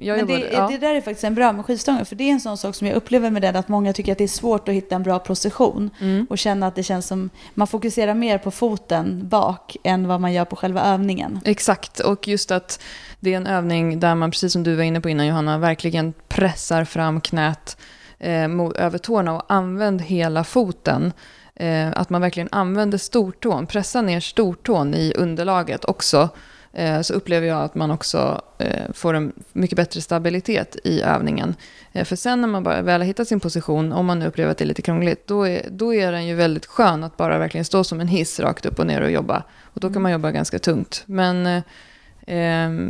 jag 0.00 0.16
Men 0.16 0.26
det, 0.26 0.50
ja. 0.52 0.68
det 0.68 0.78
där 0.78 0.94
är 0.94 1.00
faktiskt 1.00 1.24
en 1.24 1.34
bra 1.34 1.52
med 1.52 1.64
skivstången, 1.64 2.06
för 2.06 2.16
det 2.16 2.24
är 2.24 2.32
en 2.32 2.40
sån 2.40 2.56
sak 2.56 2.74
som 2.74 2.86
jag 2.86 2.96
upplever 2.96 3.30
med 3.30 3.42
den, 3.42 3.56
att 3.56 3.68
många 3.68 3.92
tycker 3.92 4.12
att 4.12 4.18
det 4.18 4.24
är 4.24 4.28
svårt 4.28 4.68
att 4.68 4.74
hitta 4.74 4.94
en 4.94 5.02
bra 5.02 5.18
position 5.18 5.90
mm. 6.00 6.26
och 6.30 6.38
känna 6.38 6.66
att 6.66 6.74
det 6.74 6.82
känns 6.82 7.06
som, 7.06 7.30
man 7.54 7.66
fokuserar 7.66 8.14
mer 8.14 8.38
på 8.38 8.50
foten 8.50 9.28
bak 9.28 9.76
än 9.84 10.08
vad 10.08 10.20
man 10.20 10.32
gör 10.32 10.44
på 10.44 10.56
själva 10.56 10.82
övningen. 10.82 11.40
Exakt, 11.44 12.00
och 12.00 12.28
just 12.28 12.50
att 12.50 12.82
det 13.20 13.32
är 13.32 13.36
en 13.36 13.46
övning 13.46 14.00
där 14.00 14.14
man, 14.14 14.30
precis 14.30 14.52
som 14.52 14.62
du 14.62 14.74
var 14.74 14.82
inne 14.82 15.00
på 15.00 15.08
innan 15.08 15.26
Johanna, 15.26 15.58
verkligen 15.58 16.12
pressar 16.28 16.84
fram 16.84 17.20
knät 17.20 17.76
Eh, 18.18 18.48
över 18.74 18.98
tårna 18.98 19.34
och 19.34 19.42
använd 19.48 20.02
hela 20.02 20.44
foten 20.44 21.12
eh, 21.54 21.88
att 21.94 22.10
man 22.10 22.20
verkligen 22.20 22.48
använder 22.52 22.98
stortån, 22.98 23.66
Pressa 23.66 24.02
ner 24.02 24.20
stortån 24.20 24.94
i 24.94 25.12
underlaget 25.16 25.84
också, 25.84 26.28
eh, 26.72 27.00
så 27.00 27.14
upplever 27.14 27.46
jag 27.46 27.62
att 27.62 27.74
man 27.74 27.90
också 27.90 28.40
eh, 28.58 28.92
får 28.92 29.14
en 29.14 29.32
mycket 29.52 29.76
bättre 29.76 30.00
stabilitet 30.00 30.76
i 30.84 31.02
övningen. 31.02 31.54
Eh, 31.92 32.04
för 32.04 32.16
sen 32.16 32.40
när 32.40 32.48
man 32.48 32.62
bara 32.62 32.82
väl 32.82 33.00
har 33.00 33.06
hittat 33.06 33.28
sin 33.28 33.40
position, 33.40 33.92
om 33.92 34.06
man 34.06 34.18
nu 34.18 34.26
upplever 34.26 34.50
att 34.50 34.58
det 34.58 34.64
är 34.64 34.66
lite 34.66 34.82
krångligt, 34.82 35.26
då 35.26 35.48
är, 35.48 35.68
då 35.70 35.94
är 35.94 36.12
den 36.12 36.26
ju 36.26 36.34
väldigt 36.34 36.66
skön 36.66 37.04
att 37.04 37.16
bara 37.16 37.38
verkligen 37.38 37.64
stå 37.64 37.84
som 37.84 38.00
en 38.00 38.08
hiss 38.08 38.40
rakt 38.40 38.66
upp 38.66 38.78
och 38.78 38.86
ner 38.86 39.00
och 39.00 39.10
jobba. 39.10 39.42
Och 39.62 39.80
då 39.80 39.92
kan 39.92 40.02
man 40.02 40.12
jobba 40.12 40.30
ganska 40.30 40.58
tungt. 40.58 41.02
Men 41.06 41.46
eh, 41.46 41.62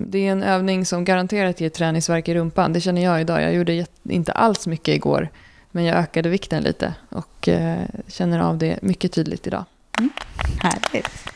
det 0.06 0.18
är 0.18 0.32
en 0.32 0.42
övning 0.42 0.86
som 0.86 1.04
garanterat 1.04 1.60
ger 1.60 1.68
träningsverk 1.68 2.28
i 2.28 2.34
rumpan. 2.34 2.72
Det 2.72 2.80
känner 2.80 3.04
jag 3.04 3.20
idag. 3.20 3.42
Jag 3.42 3.54
gjorde 3.54 3.86
inte 4.02 4.32
alls 4.32 4.66
mycket 4.66 4.94
igår. 4.94 5.28
Men 5.70 5.84
jag 5.84 5.96
ökade 5.96 6.28
vikten 6.28 6.62
lite 6.62 6.94
och 7.08 7.48
eh, 7.48 7.78
känner 8.08 8.40
av 8.40 8.58
det 8.58 8.78
mycket 8.82 9.12
tydligt 9.12 9.46
idag. 9.46 9.64
Mm. 9.98 10.10
Härligt. 10.62 11.34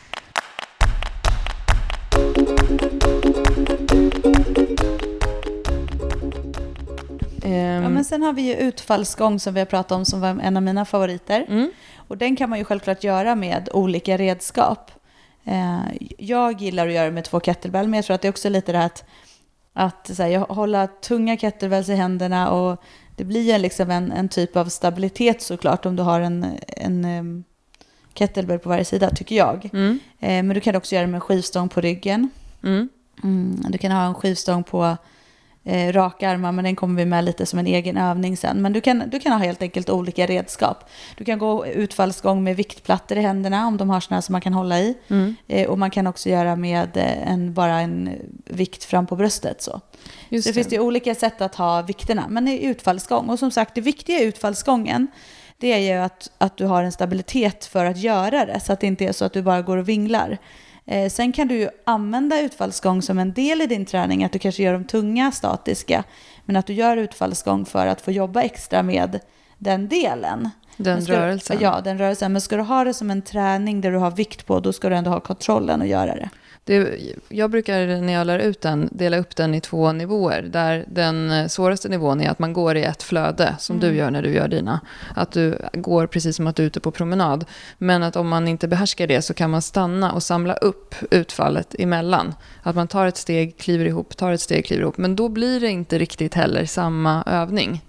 ja, 7.89 7.89
men 7.89 8.05
sen 8.05 8.23
har 8.23 8.33
vi 8.33 8.41
ju 8.41 8.55
utfallsgång 8.55 9.39
som 9.39 9.53
vi 9.53 9.59
har 9.59 9.65
pratat 9.65 9.91
om 9.91 10.05
som 10.05 10.21
var 10.21 10.39
en 10.43 10.57
av 10.57 10.63
mina 10.63 10.85
favoriter. 10.85 11.45
Mm. 11.49 11.71
Och 11.95 12.17
den 12.17 12.35
kan 12.35 12.49
man 12.49 12.59
ju 12.59 12.65
självklart 12.65 13.03
göra 13.03 13.35
med 13.35 13.69
olika 13.73 14.17
redskap. 14.17 14.91
Eh, 15.49 15.81
jag 16.17 16.61
gillar 16.61 16.87
att 16.87 16.93
göra 16.93 17.05
det 17.05 17.11
med 17.11 17.23
två 17.23 17.39
kettlebell, 17.39 17.87
men 17.87 17.97
jag 17.97 18.05
tror 18.05 18.15
att 18.15 18.21
det 18.21 18.27
är 18.27 18.31
också 18.31 18.49
lite 18.49 18.71
det 18.71 18.77
här 18.77 18.85
att, 18.85 19.03
att 19.73 20.15
så 20.15 20.23
här, 20.23 20.37
hålla 20.37 20.87
tunga 20.87 21.37
kettlebells 21.37 21.89
i 21.89 21.95
händerna 21.95 22.51
och 22.51 22.83
det 23.15 23.23
blir 23.23 23.59
liksom 23.59 23.91
en, 23.91 24.11
en 24.11 24.29
typ 24.29 24.55
av 24.55 24.65
stabilitet 24.65 25.41
såklart 25.41 25.85
om 25.85 25.95
du 25.95 26.03
har 26.03 26.21
en, 26.21 26.45
en 26.67 27.43
kettlebell 28.13 28.59
på 28.59 28.69
varje 28.69 28.85
sida, 28.85 29.09
tycker 29.09 29.35
jag. 29.35 29.69
Mm. 29.73 29.99
Eh, 30.19 30.43
men 30.43 30.49
du 30.49 30.59
kan 30.59 30.75
också 30.75 30.95
göra 30.95 31.05
det 31.05 31.11
med 31.11 31.23
skivstång 31.23 31.69
på 31.69 31.81
ryggen. 31.81 32.29
Mm. 32.63 32.89
Mm, 33.23 33.65
du 33.69 33.77
kan 33.77 33.91
ha 33.91 34.05
en 34.05 34.13
skivstång 34.13 34.63
på 34.63 34.97
eh, 35.69 35.93
raka 35.93 36.29
armar, 36.29 36.51
men 36.51 36.65
den 36.65 36.75
kommer 36.75 36.95
vi 36.95 37.05
med 37.05 37.23
lite 37.23 37.45
som 37.45 37.59
en 37.59 37.67
egen 37.67 37.97
övning 37.97 38.37
sen. 38.37 38.61
Men 38.61 38.73
du 38.73 38.81
kan, 38.81 39.03
du 39.07 39.19
kan 39.19 39.31
ha 39.31 39.39
helt 39.39 39.61
enkelt 39.61 39.89
olika 39.89 40.25
redskap. 40.25 40.89
Du 41.17 41.25
kan 41.25 41.39
gå 41.39 41.65
utfallsgång 41.65 42.43
med 42.43 42.55
viktplattor 42.55 43.17
i 43.17 43.21
händerna 43.21 43.67
om 43.67 43.77
de 43.77 43.89
har 43.89 43.99
sådana 43.99 44.21
som 44.21 44.33
man 44.33 44.41
kan 44.41 44.53
hålla 44.53 44.79
i. 44.79 44.97
Mm. 45.07 45.35
Eh, 45.47 45.69
och 45.69 45.79
man 45.79 45.91
kan 45.91 46.07
också 46.07 46.29
göra 46.29 46.55
med 46.55 46.97
eh, 46.97 47.31
en, 47.31 47.53
bara 47.53 47.79
en 47.79 48.09
vikt 48.45 48.83
fram 48.83 49.07
på 49.07 49.15
bröstet. 49.15 49.61
Så. 49.61 49.81
Just 50.29 50.45
det, 50.45 50.49
det 50.49 50.53
finns 50.53 50.67
det 50.67 50.79
olika 50.79 51.15
sätt 51.15 51.41
att 51.41 51.55
ha 51.55 51.81
vikterna, 51.81 52.25
men 52.29 52.47
i 52.47 52.65
utfallsgång. 52.65 53.29
Och 53.29 53.39
som 53.39 53.51
sagt, 53.51 53.75
det 53.75 53.81
viktiga 53.81 54.19
i 54.19 54.23
utfallsgången, 54.23 55.07
det 55.57 55.73
är 55.73 55.77
ju 55.77 56.01
att, 56.01 56.31
att 56.37 56.57
du 56.57 56.65
har 56.65 56.83
en 56.83 56.91
stabilitet 56.91 57.65
för 57.65 57.85
att 57.85 57.97
göra 57.97 58.45
det, 58.45 58.59
så 58.59 58.73
att 58.73 58.79
det 58.79 58.87
inte 58.87 59.05
är 59.05 59.11
så 59.11 59.25
att 59.25 59.33
du 59.33 59.41
bara 59.41 59.61
går 59.61 59.77
och 59.77 59.89
vinglar. 59.89 60.37
Eh, 60.91 61.09
sen 61.09 61.31
kan 61.31 61.47
du 61.47 61.55
ju 61.55 61.69
använda 61.85 62.41
utfallsgång 62.41 63.01
som 63.01 63.19
en 63.19 63.33
del 63.33 63.61
i 63.61 63.67
din 63.67 63.85
träning, 63.85 64.23
att 64.23 64.31
du 64.31 64.39
kanske 64.39 64.63
gör 64.63 64.73
de 64.73 64.83
tunga 64.83 65.31
statiska, 65.31 66.03
men 66.45 66.55
att 66.55 66.65
du 66.65 66.73
gör 66.73 66.97
utfallsgång 66.97 67.65
för 67.65 67.87
att 67.87 68.01
få 68.01 68.11
jobba 68.11 68.41
extra 68.41 68.83
med 68.83 69.19
den 69.57 69.87
delen. 69.87 70.49
Den 70.77 71.01
ska, 71.01 71.13
rörelsen? 71.13 71.57
Ja, 71.61 71.81
den 71.81 71.97
rörelsen. 71.97 72.31
Men 72.33 72.41
ska 72.41 72.55
du 72.55 72.61
ha 72.61 72.83
det 72.83 72.93
som 72.93 73.11
en 73.11 73.21
träning 73.21 73.81
där 73.81 73.91
du 73.91 73.97
har 73.97 74.11
vikt 74.11 74.45
på, 74.45 74.59
då 74.59 74.73
ska 74.73 74.89
du 74.89 74.95
ändå 74.95 75.11
ha 75.11 75.19
kontrollen 75.19 75.81
och 75.81 75.87
göra 75.87 76.15
det. 76.15 76.29
Det, 76.63 76.99
jag 77.29 77.51
brukar 77.51 78.01
när 78.01 78.13
jag 78.13 78.27
lär 78.27 78.39
ut 78.39 78.61
den 78.61 78.89
dela 78.91 79.17
upp 79.17 79.35
den 79.35 79.55
i 79.55 79.61
två 79.61 79.91
nivåer. 79.91 80.41
Där 80.41 80.85
den 80.87 81.49
svåraste 81.49 81.89
nivån 81.89 82.21
är 82.21 82.29
att 82.29 82.39
man 82.39 82.53
går 82.53 82.77
i 82.77 82.83
ett 82.83 83.03
flöde, 83.03 83.55
som 83.59 83.77
mm. 83.77 83.89
du 83.89 83.97
gör 83.97 84.11
när 84.11 84.21
du 84.21 84.33
gör 84.33 84.47
dina. 84.47 84.79
Att 85.15 85.31
du 85.31 85.57
går 85.73 86.07
precis 86.07 86.35
som 86.35 86.47
att 86.47 86.55
du 86.55 86.63
är 86.63 86.67
ute 86.67 86.79
på 86.79 86.91
promenad. 86.91 87.45
Men 87.77 88.03
att 88.03 88.15
om 88.15 88.27
man 88.27 88.47
inte 88.47 88.67
behärskar 88.67 89.07
det 89.07 89.21
så 89.21 89.33
kan 89.33 89.49
man 89.49 89.61
stanna 89.61 90.11
och 90.11 90.23
samla 90.23 90.53
upp 90.53 90.95
utfallet 91.11 91.75
emellan. 91.79 92.35
Att 92.63 92.75
man 92.75 92.87
tar 92.87 93.07
ett 93.07 93.17
steg, 93.17 93.57
kliver 93.57 93.85
ihop, 93.85 94.17
tar 94.17 94.31
ett 94.31 94.41
steg, 94.41 94.65
kliver 94.65 94.81
ihop. 94.81 94.97
Men 94.97 95.15
då 95.15 95.29
blir 95.29 95.59
det 95.59 95.69
inte 95.69 95.97
riktigt 95.97 96.33
heller 96.33 96.65
samma 96.65 97.23
övning. 97.23 97.81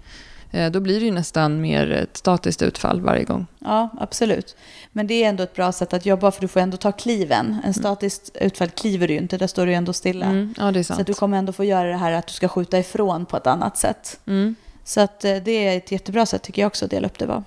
Eh, 0.51 0.71
då 0.71 0.79
blir 0.79 0.99
det 0.99 1.05
ju 1.05 1.11
nästan 1.11 1.61
mer 1.61 1.91
ett 1.91 2.17
statiskt 2.17 2.61
utfall 2.61 3.01
varje 3.01 3.23
gång. 3.23 3.47
Ja, 3.59 3.89
absolut. 3.99 4.55
Men 4.91 5.07
det 5.07 5.23
är 5.23 5.29
ändå 5.29 5.43
ett 5.43 5.55
bra 5.55 5.71
sätt 5.71 5.93
att 5.93 6.05
jobba 6.05 6.31
för 6.31 6.41
du 6.41 6.47
får 6.47 6.59
ändå 6.59 6.77
ta 6.77 6.91
kliven. 6.91 7.45
En 7.45 7.59
mm. 7.59 7.73
statiskt 7.73 8.37
utfall 8.41 8.69
kliver 8.69 9.07
du 9.07 9.13
ju 9.13 9.19
inte, 9.19 9.37
där 9.37 9.47
står 9.47 9.65
du 9.65 9.71
ju 9.71 9.75
ändå 9.75 9.93
stilla. 9.93 10.25
Mm, 10.25 10.53
ja, 10.57 10.71
det 10.71 10.79
är 10.79 10.83
sant. 10.83 10.99
Så 10.99 11.03
du 11.03 11.13
kommer 11.13 11.37
ändå 11.37 11.53
få 11.53 11.63
göra 11.63 11.89
det 11.89 11.97
här 11.97 12.11
att 12.11 12.27
du 12.27 12.33
ska 12.33 12.47
skjuta 12.47 12.79
ifrån 12.79 13.25
på 13.25 13.37
ett 13.37 13.47
annat 13.47 13.77
sätt. 13.77 14.19
Mm. 14.27 14.55
Så 14.83 15.01
att 15.01 15.25
eh, 15.25 15.35
det 15.35 15.67
är 15.67 15.77
ett 15.77 15.91
jättebra 15.91 16.25
sätt 16.25 16.41
tycker 16.41 16.61
jag 16.61 16.67
också 16.67 16.85
att 16.85 16.91
dela 16.91 17.07
upp 17.07 17.19
det 17.19 17.25
var. 17.25 17.43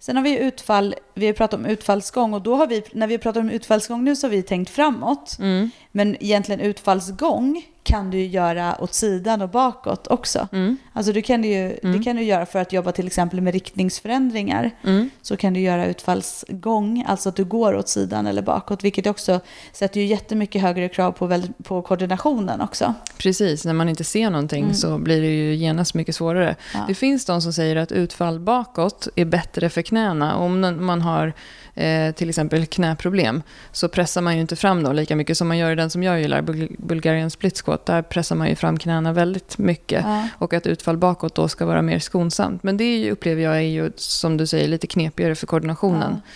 Sen 0.00 0.16
har 0.16 0.22
vi 0.22 0.38
utfall, 0.38 0.94
vi 1.14 1.26
har 1.26 1.32
pratat 1.32 1.60
om 1.60 1.66
utfallsgång 1.66 2.34
och 2.34 2.42
då 2.42 2.54
har 2.54 2.66
vi, 2.66 2.82
när 2.92 3.06
vi 3.06 3.18
pratar 3.18 3.40
om 3.40 3.50
utfallsgång 3.50 4.04
nu 4.04 4.16
så 4.16 4.26
har 4.26 4.30
vi 4.30 4.42
tänkt 4.42 4.70
framåt. 4.70 5.36
Mm. 5.38 5.70
Men 5.92 6.22
egentligen 6.22 6.60
utfallsgång 6.60 7.66
kan 7.88 8.10
du 8.10 8.26
göra 8.26 8.76
åt 8.80 8.94
sidan 8.94 9.42
och 9.42 9.48
bakåt 9.48 10.06
också. 10.06 10.48
Mm. 10.52 10.76
Alltså 10.92 11.12
du 11.12 11.22
kan 11.22 11.44
ju, 11.44 11.78
mm. 11.82 11.98
det 11.98 12.04
kan 12.04 12.16
du 12.16 12.22
göra 12.22 12.46
för 12.46 12.58
att 12.58 12.72
jobba 12.72 12.92
till 12.92 13.06
exempel 13.06 13.40
med 13.40 13.52
riktningsförändringar. 13.52 14.70
Mm. 14.84 15.10
Så 15.22 15.36
kan 15.36 15.54
du 15.54 15.60
göra 15.60 15.86
utfallsgång, 15.86 17.04
alltså 17.08 17.28
att 17.28 17.36
du 17.36 17.44
går 17.44 17.76
åt 17.76 17.88
sidan 17.88 18.26
eller 18.26 18.42
bakåt. 18.42 18.84
Vilket 18.84 19.06
också 19.06 19.40
sätter 19.72 20.00
ju 20.00 20.06
jättemycket 20.06 20.62
högre 20.62 20.88
krav 20.88 21.12
på, 21.12 21.42
på 21.62 21.82
koordinationen 21.82 22.60
också. 22.60 22.94
Precis, 23.18 23.64
när 23.64 23.74
man 23.74 23.88
inte 23.88 24.04
ser 24.04 24.30
någonting 24.30 24.62
mm. 24.62 24.74
så 24.74 24.98
blir 24.98 25.20
det 25.20 25.28
ju 25.28 25.54
genast 25.54 25.94
mycket 25.94 26.14
svårare. 26.14 26.56
Ja. 26.74 26.84
Det 26.88 26.94
finns 26.94 27.24
de 27.24 27.42
som 27.42 27.52
säger 27.52 27.76
att 27.76 27.92
utfall 27.92 28.40
bakåt 28.40 29.08
är 29.16 29.24
bättre 29.24 29.70
för 29.70 29.82
knäna. 29.82 30.36
Om 30.36 30.76
man 30.86 31.02
har 31.02 31.32
eh, 31.78 32.14
till 32.14 32.28
exempel 32.28 32.66
knäproblem 32.66 33.42
så 33.72 33.88
pressar 33.88 34.20
man 34.20 34.34
ju 34.34 34.40
inte 34.40 34.56
fram 34.56 34.82
dem 34.82 34.94
lika 34.94 35.16
mycket 35.16 35.38
som 35.38 35.48
man 35.48 35.58
gör 35.58 35.72
i 35.72 35.74
den 35.74 35.90
som 35.90 36.02
jag 36.02 36.20
gillar, 36.20 36.42
Bulgarian 36.78 37.30
split 37.30 37.62
squat. 37.62 37.86
Där 37.86 38.02
pressar 38.02 38.36
man 38.36 38.48
ju 38.48 38.56
fram 38.56 38.78
knäna 38.78 39.12
väldigt 39.12 39.58
mycket 39.58 40.04
ja. 40.04 40.28
och 40.38 40.52
att 40.52 40.66
utfall 40.66 40.96
bakåt 40.96 41.34
då 41.34 41.48
ska 41.48 41.66
vara 41.66 41.82
mer 41.82 41.98
skonsamt. 41.98 42.62
Men 42.62 42.76
det 42.76 43.10
upplever 43.10 43.42
jag 43.42 43.56
är 43.56 43.60
ju, 43.60 43.92
som 43.96 44.36
du 44.36 44.46
säger, 44.46 44.68
lite 44.68 44.86
knepigare 44.86 45.34
för 45.34 45.46
koordinationen. 45.46 46.12
Ja. 46.24 46.30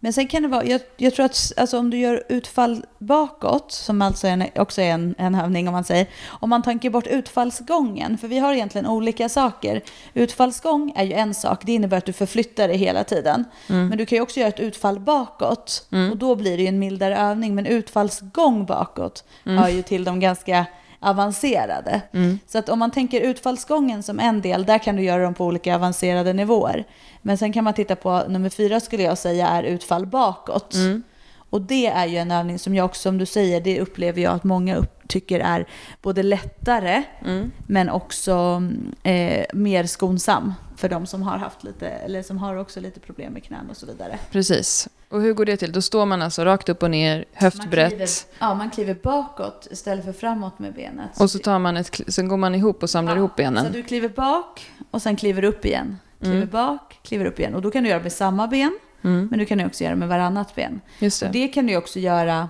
Men 0.00 0.12
sen 0.12 0.28
kan 0.28 0.42
det 0.42 0.48
vara, 0.48 0.64
jag, 0.64 0.80
jag 0.96 1.14
tror 1.14 1.26
att 1.26 1.52
alltså, 1.56 1.78
om 1.78 1.90
du 1.90 1.98
gör 1.98 2.22
utfall 2.28 2.84
bakåt, 2.98 3.72
som 3.72 4.02
alltså 4.02 4.26
är 4.26 4.32
en, 4.32 4.44
också 4.54 4.80
är 4.80 4.90
en, 4.90 5.14
en 5.18 5.34
övning 5.34 5.68
om 5.68 5.72
man 5.72 5.84
säger, 5.84 6.06
om 6.28 6.50
man 6.50 6.62
tänker 6.62 6.90
bort 6.90 7.06
utfallsgången, 7.06 8.18
för 8.18 8.28
vi 8.28 8.38
har 8.38 8.54
egentligen 8.54 8.86
olika 8.86 9.28
saker. 9.28 9.82
Utfallsgång 10.14 10.92
är 10.96 11.04
ju 11.04 11.12
en 11.12 11.34
sak, 11.34 11.62
det 11.66 11.72
innebär 11.72 11.96
att 11.96 12.04
du 12.04 12.12
förflyttar 12.12 12.68
dig 12.68 12.76
hela 12.76 13.04
tiden. 13.04 13.44
Mm. 13.68 13.88
Men 13.88 13.98
du 13.98 14.06
kan 14.06 14.16
ju 14.16 14.22
också 14.22 14.40
göra 14.40 14.48
ett 14.48 14.60
utfall 14.60 15.00
bakåt, 15.00 15.86
mm. 15.92 16.10
och 16.10 16.16
då 16.16 16.34
blir 16.34 16.56
det 16.56 16.62
ju 16.62 16.68
en 16.68 16.78
mildare 16.78 17.18
övning. 17.18 17.54
Men 17.54 17.66
utfallsgång 17.66 18.66
bakåt 18.66 19.24
mm. 19.46 19.58
hör 19.58 19.68
ju 19.68 19.82
till 19.82 20.04
de 20.04 20.20
ganska 20.20 20.66
avancerade. 21.00 22.02
Mm. 22.12 22.38
Så 22.46 22.58
att 22.58 22.68
om 22.68 22.78
man 22.78 22.90
tänker 22.90 23.20
utfallsgången 23.20 24.02
som 24.02 24.20
en 24.20 24.40
del, 24.40 24.64
där 24.64 24.78
kan 24.78 24.96
du 24.96 25.02
göra 25.02 25.22
dem 25.22 25.34
på 25.34 25.44
olika 25.44 25.74
avancerade 25.74 26.32
nivåer. 26.32 26.84
Men 27.22 27.38
sen 27.38 27.52
kan 27.52 27.64
man 27.64 27.74
titta 27.74 27.96
på 27.96 28.22
nummer 28.28 28.50
fyra 28.50 28.80
skulle 28.80 29.02
jag 29.02 29.18
säga 29.18 29.48
är 29.48 29.62
utfall 29.62 30.06
bakåt. 30.06 30.74
Mm. 30.74 31.02
Och 31.50 31.60
det 31.60 31.86
är 31.86 32.06
ju 32.06 32.16
en 32.16 32.30
övning 32.30 32.58
som 32.58 32.74
jag 32.74 32.84
också, 32.84 33.00
som 33.02 33.18
du 33.18 33.26
säger, 33.26 33.60
det 33.60 33.80
upplever 33.80 34.22
jag 34.22 34.34
att 34.34 34.44
många 34.44 34.76
upp, 34.76 35.08
tycker 35.08 35.40
är 35.40 35.66
både 36.02 36.22
lättare 36.22 37.02
Mm. 37.24 37.50
men 37.66 37.88
också 37.90 38.62
eh, 39.02 39.44
mer 39.54 39.84
skonsam 39.86 40.54
för 40.76 40.88
de 40.88 41.06
som 41.06 41.22
har 41.22 41.38
haft 41.38 41.64
lite, 41.64 41.88
eller 41.88 42.22
som 42.22 42.38
har 42.38 42.56
också 42.56 42.80
lite 42.80 43.00
problem 43.00 43.32
med 43.32 43.44
knän 43.44 43.70
och 43.70 43.76
så 43.76 43.86
vidare. 43.86 44.18
Precis. 44.30 44.88
Och 45.08 45.20
hur 45.22 45.32
går 45.34 45.44
det 45.44 45.56
till? 45.56 45.72
Då 45.72 45.82
står 45.82 46.06
man 46.06 46.22
alltså 46.22 46.44
rakt 46.44 46.68
upp 46.68 46.82
och 46.82 46.90
ner, 46.90 47.24
höftbrett. 47.32 47.90
Man 47.90 47.90
kliver, 47.90 48.08
ja, 48.38 48.54
man 48.54 48.70
kliver 48.70 48.94
bakåt 48.94 49.68
istället 49.70 50.04
för 50.04 50.12
framåt 50.12 50.58
med 50.58 50.74
benet. 50.74 51.20
Och 51.20 51.30
så, 51.30 51.38
tar 51.38 51.58
man 51.58 51.76
ett, 51.76 52.00
sen 52.08 52.28
går 52.28 52.36
man 52.36 52.54
ihop 52.54 52.82
och 52.82 52.90
samlar 52.90 53.16
ihop 53.16 53.30
Så 53.30 53.36
benen. 53.36 53.72
du 53.72 53.82
kliver 53.82 54.08
bak 54.08 54.70
och 54.90 55.02
sen 55.02 55.16
kliver 55.16 55.44
upp 55.44 55.64
igen. 55.64 55.98
Kliver 56.20 56.36
Mm. 56.36 56.48
bak, 56.48 56.98
kliver 57.02 57.24
upp 57.24 57.38
igen. 57.38 57.54
Och 57.54 57.62
då 57.62 57.70
kan 57.70 57.82
du 57.84 57.88
göra 57.90 58.02
med 58.02 58.12
samma 58.12 58.46
ben, 58.46 58.78
Mm. 59.04 59.26
men 59.30 59.38
du 59.38 59.44
kan 59.46 59.58
ju 59.58 59.66
också 59.66 59.84
göra 59.84 59.96
med 59.96 60.08
varannat 60.08 60.54
ben. 60.54 60.80
Just 60.98 61.22
Och 61.22 61.28
det. 61.30 61.38
det 61.42 61.48
kan 61.48 61.66
du 61.66 61.76
också 61.76 61.98
göra 61.98 62.48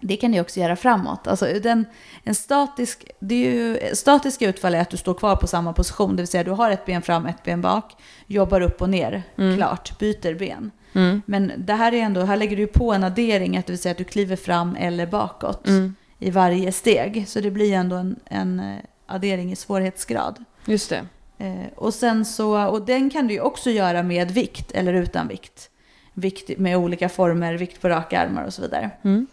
det 0.00 0.16
kan 0.16 0.32
du 0.32 0.40
också 0.40 0.60
göra 0.60 0.76
framåt. 0.76 1.26
Alltså 1.26 1.46
den, 1.62 1.84
en 2.24 2.34
statisk, 2.34 3.04
det 3.20 3.34
är 3.34 3.50
ju, 3.54 3.78
statiska 3.94 4.48
utfall 4.48 4.74
är 4.74 4.80
att 4.80 4.90
du 4.90 4.96
står 4.96 5.14
kvar 5.14 5.36
på 5.36 5.46
samma 5.46 5.72
position, 5.72 6.16
det 6.16 6.22
vill 6.22 6.28
säga 6.28 6.44
du 6.44 6.50
har 6.50 6.70
ett 6.70 6.86
ben 6.86 7.02
fram, 7.02 7.26
ett 7.26 7.42
ben 7.44 7.60
bak, 7.60 7.96
jobbar 8.26 8.60
upp 8.60 8.82
och 8.82 8.90
ner, 8.90 9.22
Mm. 9.38 9.56
klart, 9.56 9.98
byter 9.98 10.34
ben. 10.38 10.70
Mm. 10.92 11.22
Men 11.26 11.52
det 11.56 11.72
här 11.74 11.94
är 11.94 12.02
ändå, 12.02 12.20
här 12.22 12.36
lägger 12.36 12.56
du 12.56 12.66
på 12.66 12.92
en 12.92 13.04
addering, 13.04 13.56
att 13.56 13.66
det 13.66 13.72
vill 13.72 13.80
säga 13.80 13.90
att 13.92 13.98
du 13.98 14.04
kliver 14.04 14.36
fram 14.36 14.76
eller 14.76 15.06
bakåt 15.06 15.68
Mm. 15.68 15.94
i 16.18 16.30
varje 16.30 16.72
steg. 16.72 17.24
Så 17.28 17.40
det 17.40 17.50
blir 17.50 17.72
ändå 17.72 17.96
en, 17.96 18.16
en 18.24 18.60
eh, 18.60 18.76
addering 19.06 19.52
i 19.52 19.56
svårighetsgrad. 19.56 20.44
Just 20.64 20.90
det. 20.90 21.06
Eh, 21.38 21.66
och, 21.74 21.94
sen 21.94 22.24
så, 22.24 22.66
och 22.66 22.86
den 22.86 23.10
kan 23.10 23.26
du 23.26 23.34
ju 23.34 23.40
också 23.40 23.70
göra 23.70 24.02
med 24.02 24.30
vikt 24.30 24.72
eller 24.72 24.94
utan 24.94 25.28
vikt. 25.28 25.70
Vikt 26.14 26.58
med 26.58 26.76
olika 26.76 27.08
former, 27.08 27.54
vikt 27.54 27.80
på 27.80 27.88
raka 27.88 28.20
armar 28.20 28.44
och 28.44 28.54
så 28.54 28.62
vidare. 28.62 28.90
Mm. 29.02 29.26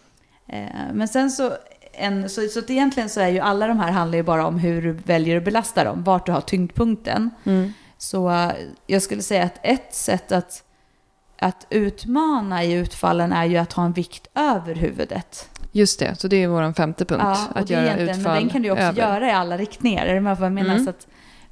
Eh, 0.48 0.92
men 0.92 1.08
sen 1.08 1.30
så, 1.30 1.52
en, 1.92 2.28
så, 2.28 2.48
så 2.48 2.60
egentligen 2.68 3.08
så 3.08 3.20
är 3.20 3.28
ju 3.28 3.38
alla 3.38 3.66
de 3.66 3.80
här 3.80 3.92
handlar 3.92 4.16
ju 4.16 4.22
bara 4.22 4.46
om 4.46 4.58
hur 4.58 4.82
du 4.82 4.92
väljer 4.92 5.36
att 5.36 5.44
belasta 5.44 5.84
dem, 5.84 6.02
vart 6.02 6.26
du 6.26 6.32
har 6.32 6.40
tyngdpunkten. 6.40 7.30
Mm. 7.44 7.72
Så 7.98 8.30
eh, 8.30 8.52
jag 8.86 9.02
skulle 9.02 9.22
säga 9.22 9.44
att 9.44 9.58
ett 9.62 9.94
sätt 9.94 10.32
att, 10.32 10.62
att 11.38 11.66
utmana 11.70 12.64
i 12.64 12.72
utfallen 12.72 13.32
är 13.32 13.44
ju 13.44 13.56
att 13.56 13.72
ha 13.72 13.84
en 13.84 13.92
vikt 13.92 14.26
över 14.34 14.74
huvudet. 14.74 15.48
Just 15.72 15.98
det, 15.98 16.14
så 16.18 16.28
det 16.28 16.36
är 16.42 16.48
vår 16.48 16.72
femte 16.72 17.04
punkt. 17.04 17.22
Ja, 17.24 17.48
att 17.54 17.70
göra 17.70 17.96
utfall 17.96 18.22
Men 18.22 18.34
den 18.34 18.48
kan 18.48 18.62
du 18.62 18.70
också 18.70 18.82
över. 18.82 19.02
göra 19.02 19.28
i 19.28 19.32
alla 19.32 19.56
riktningar. 19.56 20.06
Är 20.06 20.14
du 20.14 20.20
med 20.20 20.36
vad 20.36 20.46
jag 20.46 20.52
menar? 20.52 20.70
Mm. 20.70 20.84
Så 20.84 20.90
att, 20.90 21.06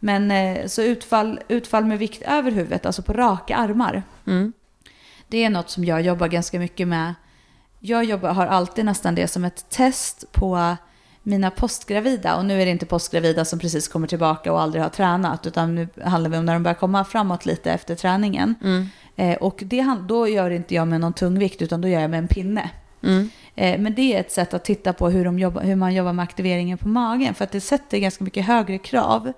men 0.04 0.30
eh, 0.30 0.66
så 0.66 0.82
utfall, 0.82 1.40
utfall 1.48 1.84
med 1.84 1.98
vikt 1.98 2.22
över 2.22 2.50
huvudet, 2.50 2.86
alltså 2.86 3.02
på 3.02 3.12
raka 3.12 3.56
armar. 3.56 4.02
Mm. 4.26 4.52
Det 5.28 5.44
är 5.44 5.50
något 5.50 5.70
som 5.70 5.84
jag 5.84 6.02
jobbar 6.02 6.28
ganska 6.28 6.58
mycket 6.58 6.88
med. 6.88 7.14
Jag 7.80 8.04
jobbar, 8.04 8.32
har 8.32 8.46
alltid 8.46 8.84
nästan 8.84 9.14
det 9.14 9.28
som 9.28 9.44
ett 9.44 9.70
test 9.70 10.32
på 10.32 10.76
mina 11.22 11.50
postgravida. 11.50 12.36
Och 12.36 12.44
nu 12.44 12.62
är 12.62 12.64
det 12.66 12.70
inte 12.70 12.86
postgravida 12.86 13.44
som 13.44 13.58
precis 13.58 13.88
kommer 13.88 14.06
tillbaka 14.06 14.52
och 14.52 14.60
aldrig 14.60 14.82
har 14.82 14.90
tränat. 14.90 15.46
Utan 15.46 15.74
nu 15.74 15.88
handlar 16.04 16.30
det 16.30 16.38
om 16.38 16.44
när 16.44 16.52
de 16.52 16.62
börjar 16.62 16.74
komma 16.74 17.04
framåt 17.04 17.46
lite 17.46 17.72
efter 17.72 17.94
träningen. 17.94 18.54
Mm. 18.62 18.86
Eh, 19.16 19.36
och 19.36 19.62
det, 19.66 19.96
då 20.08 20.28
gör 20.28 20.50
inte 20.50 20.74
jag 20.74 20.88
med 20.88 21.00
någon 21.00 21.12
tung 21.12 21.38
vikt 21.38 21.62
utan 21.62 21.80
då 21.80 21.88
gör 21.88 22.00
jag 22.00 22.10
med 22.10 22.18
en 22.18 22.28
pinne. 22.28 22.70
Mm. 23.02 23.30
Eh, 23.54 23.80
Men 23.80 23.94
det 23.94 24.14
är 24.14 24.20
ett 24.20 24.32
sätt 24.32 24.54
att 24.54 24.64
titta 24.64 24.92
på 24.92 25.10
hur, 25.10 25.24
de 25.24 25.38
jobbar, 25.38 25.62
hur 25.62 25.76
man 25.76 25.94
jobbar 25.94 26.12
med 26.12 26.22
aktiveringen 26.22 26.78
på 26.78 26.88
magen. 26.88 27.34
För 27.34 27.44
att 27.44 27.52
det 27.52 27.60
sätter 27.60 27.98
ganska 27.98 28.24
mycket 28.24 28.46
högre 28.46 28.78
krav 28.78 29.32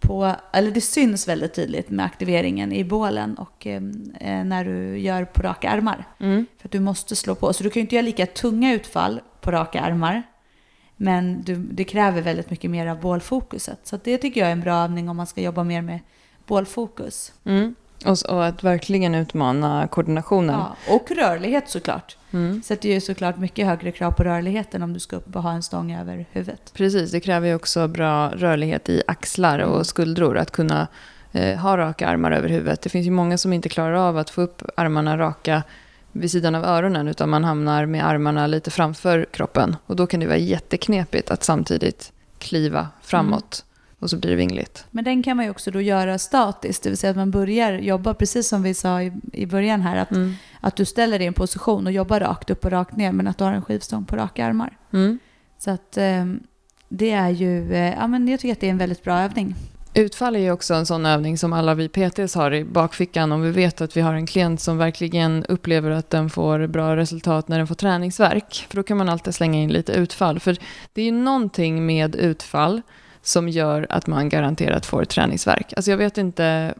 på, 0.00 0.36
eller 0.52 0.70
det 0.70 0.80
syns 0.80 1.28
väldigt 1.28 1.54
tydligt 1.54 1.90
med 1.90 2.06
aktiveringen 2.06 2.72
i 2.72 2.84
bålen 2.84 3.34
och 3.34 3.66
eh, 3.66 3.82
eh, 4.20 4.44
när 4.44 4.64
du 4.64 4.98
gör 4.98 5.24
på 5.24 5.42
raka 5.42 5.70
armar. 5.70 6.04
Mm. 6.20 6.46
För 6.58 6.68
att 6.68 6.72
du 6.72 6.80
måste 6.80 7.16
slå 7.16 7.34
på. 7.34 7.52
Så 7.52 7.62
du 7.62 7.70
kan 7.70 7.80
ju 7.80 7.84
inte 7.84 7.94
göra 7.94 8.04
lika 8.04 8.26
tunga 8.26 8.74
utfall 8.74 9.20
på 9.40 9.50
raka 9.50 9.80
armar. 9.80 10.22
Men 10.96 11.42
du, 11.42 11.56
det 11.56 11.84
kräver 11.84 12.22
väldigt 12.22 12.50
mycket 12.50 12.70
mer 12.70 12.86
av 12.86 13.00
bålfokuset. 13.00 13.80
Så 13.82 13.98
det 14.04 14.18
tycker 14.18 14.40
jag 14.40 14.48
är 14.48 14.52
en 14.52 14.60
bra 14.60 14.74
övning 14.74 15.08
om 15.08 15.16
man 15.16 15.26
ska 15.26 15.40
jobba 15.40 15.64
mer 15.64 15.82
med 15.82 16.00
bålfokus. 16.46 17.32
Mm. 17.44 17.74
Och, 18.06 18.18
och 18.28 18.46
att 18.46 18.64
verkligen 18.64 19.14
utmana 19.14 19.88
koordinationen. 19.88 20.58
Ja, 20.58 20.94
och 20.94 21.10
rörlighet 21.10 21.68
såklart. 21.68 22.16
Mm. 22.30 22.62
Sätter 22.62 22.88
ju 22.88 23.00
såklart 23.00 23.38
mycket 23.38 23.66
högre 23.66 23.92
krav 23.92 24.12
på 24.12 24.24
rörligheten 24.24 24.82
om 24.82 24.92
du 24.92 25.00
ska 25.00 25.16
upp 25.16 25.36
och 25.36 25.42
ha 25.42 25.52
en 25.52 25.62
stång 25.62 25.92
över 25.92 26.26
huvudet. 26.32 26.72
Precis, 26.74 27.10
det 27.12 27.20
kräver 27.20 27.48
ju 27.48 27.54
också 27.54 27.88
bra 27.88 28.28
rörlighet 28.28 28.88
i 28.88 29.02
axlar 29.06 29.58
Mm. 29.58 29.70
och 29.70 29.86
skuldror. 29.86 30.38
Att 30.38 30.50
kunna 30.50 30.86
eh, 31.32 31.58
ha 31.58 31.76
raka 31.76 32.08
armar 32.08 32.30
över 32.30 32.48
huvudet. 32.48 32.82
Det 32.82 32.88
finns 32.88 33.06
ju 33.06 33.10
många 33.10 33.38
som 33.38 33.52
inte 33.52 33.68
klarar 33.68 33.94
av 33.94 34.18
att 34.18 34.30
få 34.30 34.42
upp 34.42 34.62
armarna 34.76 35.18
raka 35.18 35.62
vid 36.12 36.30
sidan 36.30 36.54
av 36.54 36.64
öronen. 36.64 37.08
Utan 37.08 37.28
man 37.28 37.44
hamnar 37.44 37.86
med 37.86 38.06
armarna 38.06 38.46
lite 38.46 38.70
framför 38.70 39.26
kroppen. 39.30 39.76
Och 39.86 39.96
då 39.96 40.06
kan 40.06 40.20
det 40.20 40.26
vara 40.26 40.36
jätteknepigt 40.36 41.30
att 41.30 41.44
samtidigt 41.44 42.12
kliva 42.38 42.88
framåt. 43.02 43.64
Och 44.00 44.10
så 44.10 44.16
blir 44.16 44.30
det 44.30 44.36
vingligt. 44.36 44.84
Men 44.90 45.04
den 45.04 45.22
kan 45.22 45.36
man 45.36 45.44
ju 45.46 45.50
också 45.50 45.70
då 45.70 45.80
göra 45.80 46.18
statiskt, 46.18 46.82
det 46.82 46.88
vill 46.90 46.98
säga 46.98 47.10
att 47.10 47.16
man 47.16 47.30
börjar 47.30 47.72
jobba 47.72 48.14
precis 48.14 48.48
som 48.48 48.62
vi 48.62 48.74
sa 48.74 49.02
i, 49.02 49.12
i 49.32 49.46
början 49.46 49.80
här, 49.80 49.96
att, 49.96 50.10
Mm. 50.10 50.34
att 50.60 50.76
du 50.76 50.84
ställer 50.84 51.18
dig 51.18 51.24
i 51.24 51.28
en 51.28 51.34
position 51.34 51.86
och 51.86 51.92
jobbar 51.92 52.20
rakt 52.20 52.50
upp 52.50 52.64
och 52.64 52.70
rakt 52.70 52.96
ner 52.96 53.12
men 53.12 53.26
att 53.26 53.38
du 53.38 53.44
har 53.44 53.52
en 53.52 53.62
skivstång 53.62 54.04
på 54.04 54.16
raka 54.16 54.46
armar. 54.46 54.76
Mm. 54.92 55.18
Så 55.58 55.70
att 55.70 55.96
eh, 55.96 56.24
det 56.88 57.10
är 57.10 57.28
ju, 57.30 57.72
eh, 57.74 57.94
ja 57.94 58.06
men 58.06 58.28
jag 58.28 58.40
tycker 58.40 58.52
att 58.52 58.60
det 58.60 58.66
är 58.66 58.70
en 58.70 58.78
väldigt 58.78 59.04
bra 59.04 59.18
övning. 59.18 59.54
Utfall 59.94 60.36
är 60.36 60.40
ju 60.40 60.50
också 60.52 60.74
en 60.74 60.86
sån 60.86 61.06
övning 61.06 61.38
som 61.38 61.52
alla 61.52 61.74
vi 61.74 61.88
PTs 61.88 62.34
har 62.34 62.54
i 62.54 62.64
bakfickan 62.64 63.32
om 63.32 63.42
vi 63.42 63.50
vet 63.50 63.80
att 63.80 63.96
vi 63.96 64.00
har 64.00 64.14
en 64.14 64.26
klient 64.26 64.60
som 64.60 64.78
verkligen 64.78 65.44
upplever 65.44 65.90
att 65.90 66.10
den 66.10 66.30
får 66.30 66.66
bra 66.66 66.96
resultat 66.96 67.48
när 67.48 67.58
den 67.58 67.66
får 67.66 67.74
träningsverk. 67.74 68.66
För 68.68 68.76
då 68.76 68.82
kan 68.82 68.96
man 68.96 69.08
alltid 69.08 69.34
slänga 69.34 69.58
in 69.58 69.72
lite 69.72 69.92
utfall. 69.92 70.40
För 70.40 70.56
det 70.92 71.00
är 71.00 71.04
ju 71.04 71.12
någonting 71.12 71.86
med 71.86 72.16
utfall 72.16 72.82
som 73.22 73.48
gör 73.48 73.86
att 73.90 74.06
man 74.06 74.28
garanterat 74.28 74.86
får 74.86 75.04
träningsverk. 75.04 75.72
Alltså 75.76 75.90
jag 75.90 75.98
vet 75.98 76.18
inte, 76.18 76.74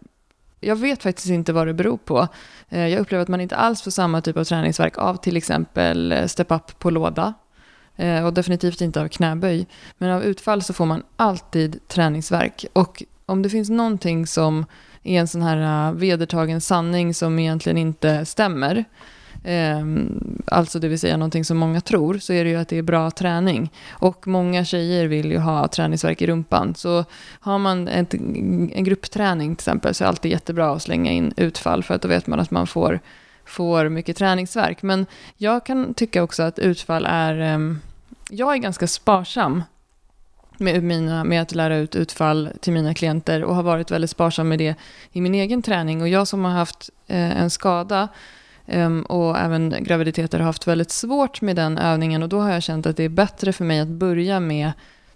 jag 0.60 0.76
vet 0.76 1.02
faktiskt 1.02 1.28
inte 1.28 1.52
vad 1.52 1.66
det 1.66 1.74
beror 1.74 1.96
på. 1.96 2.28
Eh, 2.68 2.88
jag 2.88 3.00
upplever 3.00 3.22
att 3.22 3.28
man 3.28 3.40
inte 3.40 3.56
alls 3.56 3.82
får 3.82 3.90
samma 3.90 4.20
typ 4.20 4.36
av 4.36 4.44
träningsverk 4.44 4.98
av 4.98 5.16
till 5.16 5.36
exempel 5.36 6.12
eh, 6.12 6.26
step 6.26 6.50
up 6.50 6.78
på 6.78 6.90
låda. 6.90 7.34
Eh, 7.96 8.24
och 8.24 8.32
definitivt 8.32 8.80
inte 8.80 9.00
av 9.00 9.08
knäböj. 9.08 9.66
Men 9.98 10.10
av 10.10 10.24
utfall 10.24 10.62
så 10.62 10.72
får 10.72 10.86
man 10.86 11.02
alltid 11.16 11.88
träningsverk. 11.88 12.64
Och 12.72 13.02
om 13.26 13.42
det 13.42 13.50
finns 13.50 13.70
någonting 13.70 14.26
som 14.26 14.66
är 15.02 15.20
en 15.20 15.28
sån 15.28 15.42
här 15.42 15.92
vedertagen 15.92 16.60
sanning 16.60 17.14
som 17.14 17.38
egentligen 17.38 17.78
inte 17.78 18.26
stämmer, 18.26 18.84
eh, 19.44 19.84
alltså 20.46 20.78
det 20.78 20.88
vill 20.88 20.98
säga 20.98 21.16
någonting 21.16 21.44
som 21.44 21.58
många 21.58 21.80
tror, 21.80 22.18
så 22.18 22.32
är 22.32 22.44
det 22.44 22.50
ju 22.50 22.56
att 22.56 22.68
det 22.68 22.78
är 22.78 22.82
bra 22.82 23.10
träning. 23.10 23.72
Och 23.90 24.26
många 24.26 24.64
tjejer 24.64 25.06
vill 25.06 25.30
ju 25.30 25.38
ha 25.38 25.68
träningsverk 25.68 26.22
i 26.22 26.26
rumpan. 26.26 26.74
Så 26.74 27.04
har 27.40 27.58
man 27.58 27.88
ett, 27.88 28.14
en 28.14 28.84
gruppträning 28.84 29.56
till 29.56 29.62
exempel 29.62 29.94
så 29.94 30.04
är 30.04 30.06
det 30.06 30.08
alltid 30.08 30.30
jättebra 30.30 30.72
att 30.72 30.82
slänga 30.82 31.12
in 31.12 31.32
utfall 31.36 31.82
för 31.82 31.94
att 31.94 32.02
då 32.02 32.08
vet 32.08 32.26
man 32.26 32.40
att 32.40 32.50
man 32.50 32.66
får, 32.66 33.00
får 33.44 33.88
mycket 33.88 34.16
träningsverk. 34.16 34.82
Men 34.82 35.06
jag 35.36 35.66
kan 35.66 35.94
tycka 35.94 36.22
också 36.22 36.42
att 36.42 36.58
utfall 36.58 37.06
är... 37.08 37.40
Eh, 37.40 37.76
jag 38.32 38.52
är 38.52 38.56
ganska 38.56 38.86
sparsam 38.86 39.62
med, 40.60 40.82
mina, 40.82 41.24
med 41.24 41.42
att 41.42 41.54
lära 41.54 41.76
ut 41.76 41.96
utfall 41.96 42.50
till 42.60 42.72
mina 42.72 42.94
klienter 42.94 43.44
och 43.44 43.54
har 43.54 43.62
varit 43.62 43.90
väldigt 43.90 44.10
sparsam 44.10 44.48
med 44.48 44.58
det 44.58 44.74
i 45.12 45.20
min 45.20 45.34
egen 45.34 45.62
träning. 45.62 46.02
Och 46.02 46.08
jag 46.08 46.28
som 46.28 46.44
har 46.44 46.52
haft 46.52 46.90
eh, 47.06 47.40
en 47.40 47.50
skada 47.50 48.08
Ehm, 48.70 49.02
och 49.02 49.38
även 49.38 49.76
graviditeter 49.80 50.38
har 50.38 50.46
haft 50.46 50.66
väldigt 50.66 50.90
svårt 50.90 51.40
med 51.40 51.56
den 51.56 51.78
övningen 51.78 52.22
och 52.22 52.28
då 52.28 52.40
har 52.40 52.50
jag 52.52 52.62
känt 52.62 52.86
att 52.86 52.96
det 52.96 53.04
är 53.04 53.08
bättre 53.08 53.52
för 53.52 53.64
mig 53.64 53.80
att 53.80 53.88
börja 53.88 54.40
med 54.40 54.72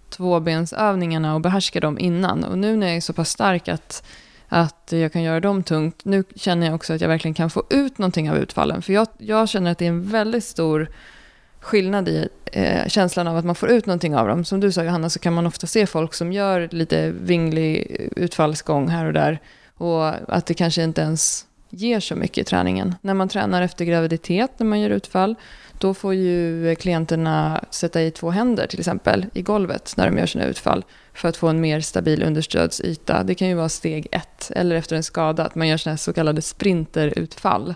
tvåbensövningarna 0.09 1.35
och 1.35 1.41
behärska 1.41 1.79
dem 1.79 1.99
innan. 1.99 2.43
Och 2.43 2.57
nu 2.57 2.77
när 2.77 2.87
jag 2.87 2.95
är 2.95 3.01
så 3.01 3.13
pass 3.13 3.29
stark 3.29 3.67
att, 3.67 4.03
att 4.47 4.89
jag 4.91 5.13
kan 5.13 5.23
göra 5.23 5.39
dem 5.39 5.63
tungt, 5.63 6.05
nu 6.05 6.23
känner 6.35 6.65
jag 6.65 6.75
också 6.75 6.93
att 6.93 7.01
jag 7.01 7.07
verkligen 7.07 7.33
kan 7.33 7.49
få 7.49 7.63
ut 7.69 7.97
någonting 7.97 8.29
av 8.31 8.37
utfallen. 8.37 8.81
För 8.81 8.93
jag, 8.93 9.07
jag 9.17 9.49
känner 9.49 9.71
att 9.71 9.77
det 9.77 9.85
är 9.85 9.89
en 9.89 10.09
väldigt 10.09 10.43
stor 10.43 10.89
skillnad 11.59 12.09
i 12.09 12.29
eh, 12.51 12.87
känslan 12.87 13.27
av 13.27 13.37
att 13.37 13.45
man 13.45 13.55
får 13.55 13.69
ut 13.69 13.85
någonting 13.85 14.15
av 14.15 14.27
dem. 14.27 14.45
Som 14.45 14.59
du 14.59 14.71
sa 14.71 14.83
Johanna 14.83 15.09
så 15.09 15.19
kan 15.19 15.33
man 15.33 15.47
ofta 15.47 15.67
se 15.67 15.85
folk 15.85 16.13
som 16.13 16.33
gör 16.33 16.69
lite 16.71 17.11
vinglig 17.11 17.97
utfallsgång 18.15 18.87
här 18.87 19.05
och 19.05 19.13
där. 19.13 19.39
Och 19.77 20.35
att 20.35 20.45
det 20.45 20.53
kanske 20.53 20.83
inte 20.83 21.01
ens 21.01 21.45
ger 21.75 21.99
så 21.99 22.15
mycket 22.15 22.37
i 22.37 22.43
träningen. 22.43 22.95
När 23.01 23.13
man 23.13 23.29
tränar 23.29 23.61
efter 23.61 23.85
graviditet, 23.85 24.51
när 24.57 24.65
man 24.65 24.79
gör 24.79 24.89
utfall, 24.89 25.35
då 25.79 25.93
får 25.93 26.13
ju 26.13 26.75
klienterna 26.75 27.63
sätta 27.69 28.01
i 28.01 28.11
två 28.11 28.31
händer 28.31 28.67
till 28.67 28.79
exempel 28.79 29.25
i 29.33 29.41
golvet 29.41 29.93
när 29.97 30.05
de 30.05 30.17
gör 30.17 30.25
sina 30.25 30.45
utfall 30.45 30.85
för 31.13 31.29
att 31.29 31.37
få 31.37 31.47
en 31.47 31.61
mer 31.61 31.81
stabil 31.81 32.23
understödsyta. 32.23 33.23
Det 33.23 33.35
kan 33.35 33.47
ju 33.47 33.53
vara 33.53 33.69
steg 33.69 34.07
ett, 34.11 34.51
eller 34.55 34.75
efter 34.75 34.95
en 34.95 35.03
skada, 35.03 35.45
att 35.45 35.55
man 35.55 35.67
gör 35.67 35.77
såna 35.77 35.97
så 35.97 36.13
kallade 36.13 36.41
sprinterutfall, 36.41 37.73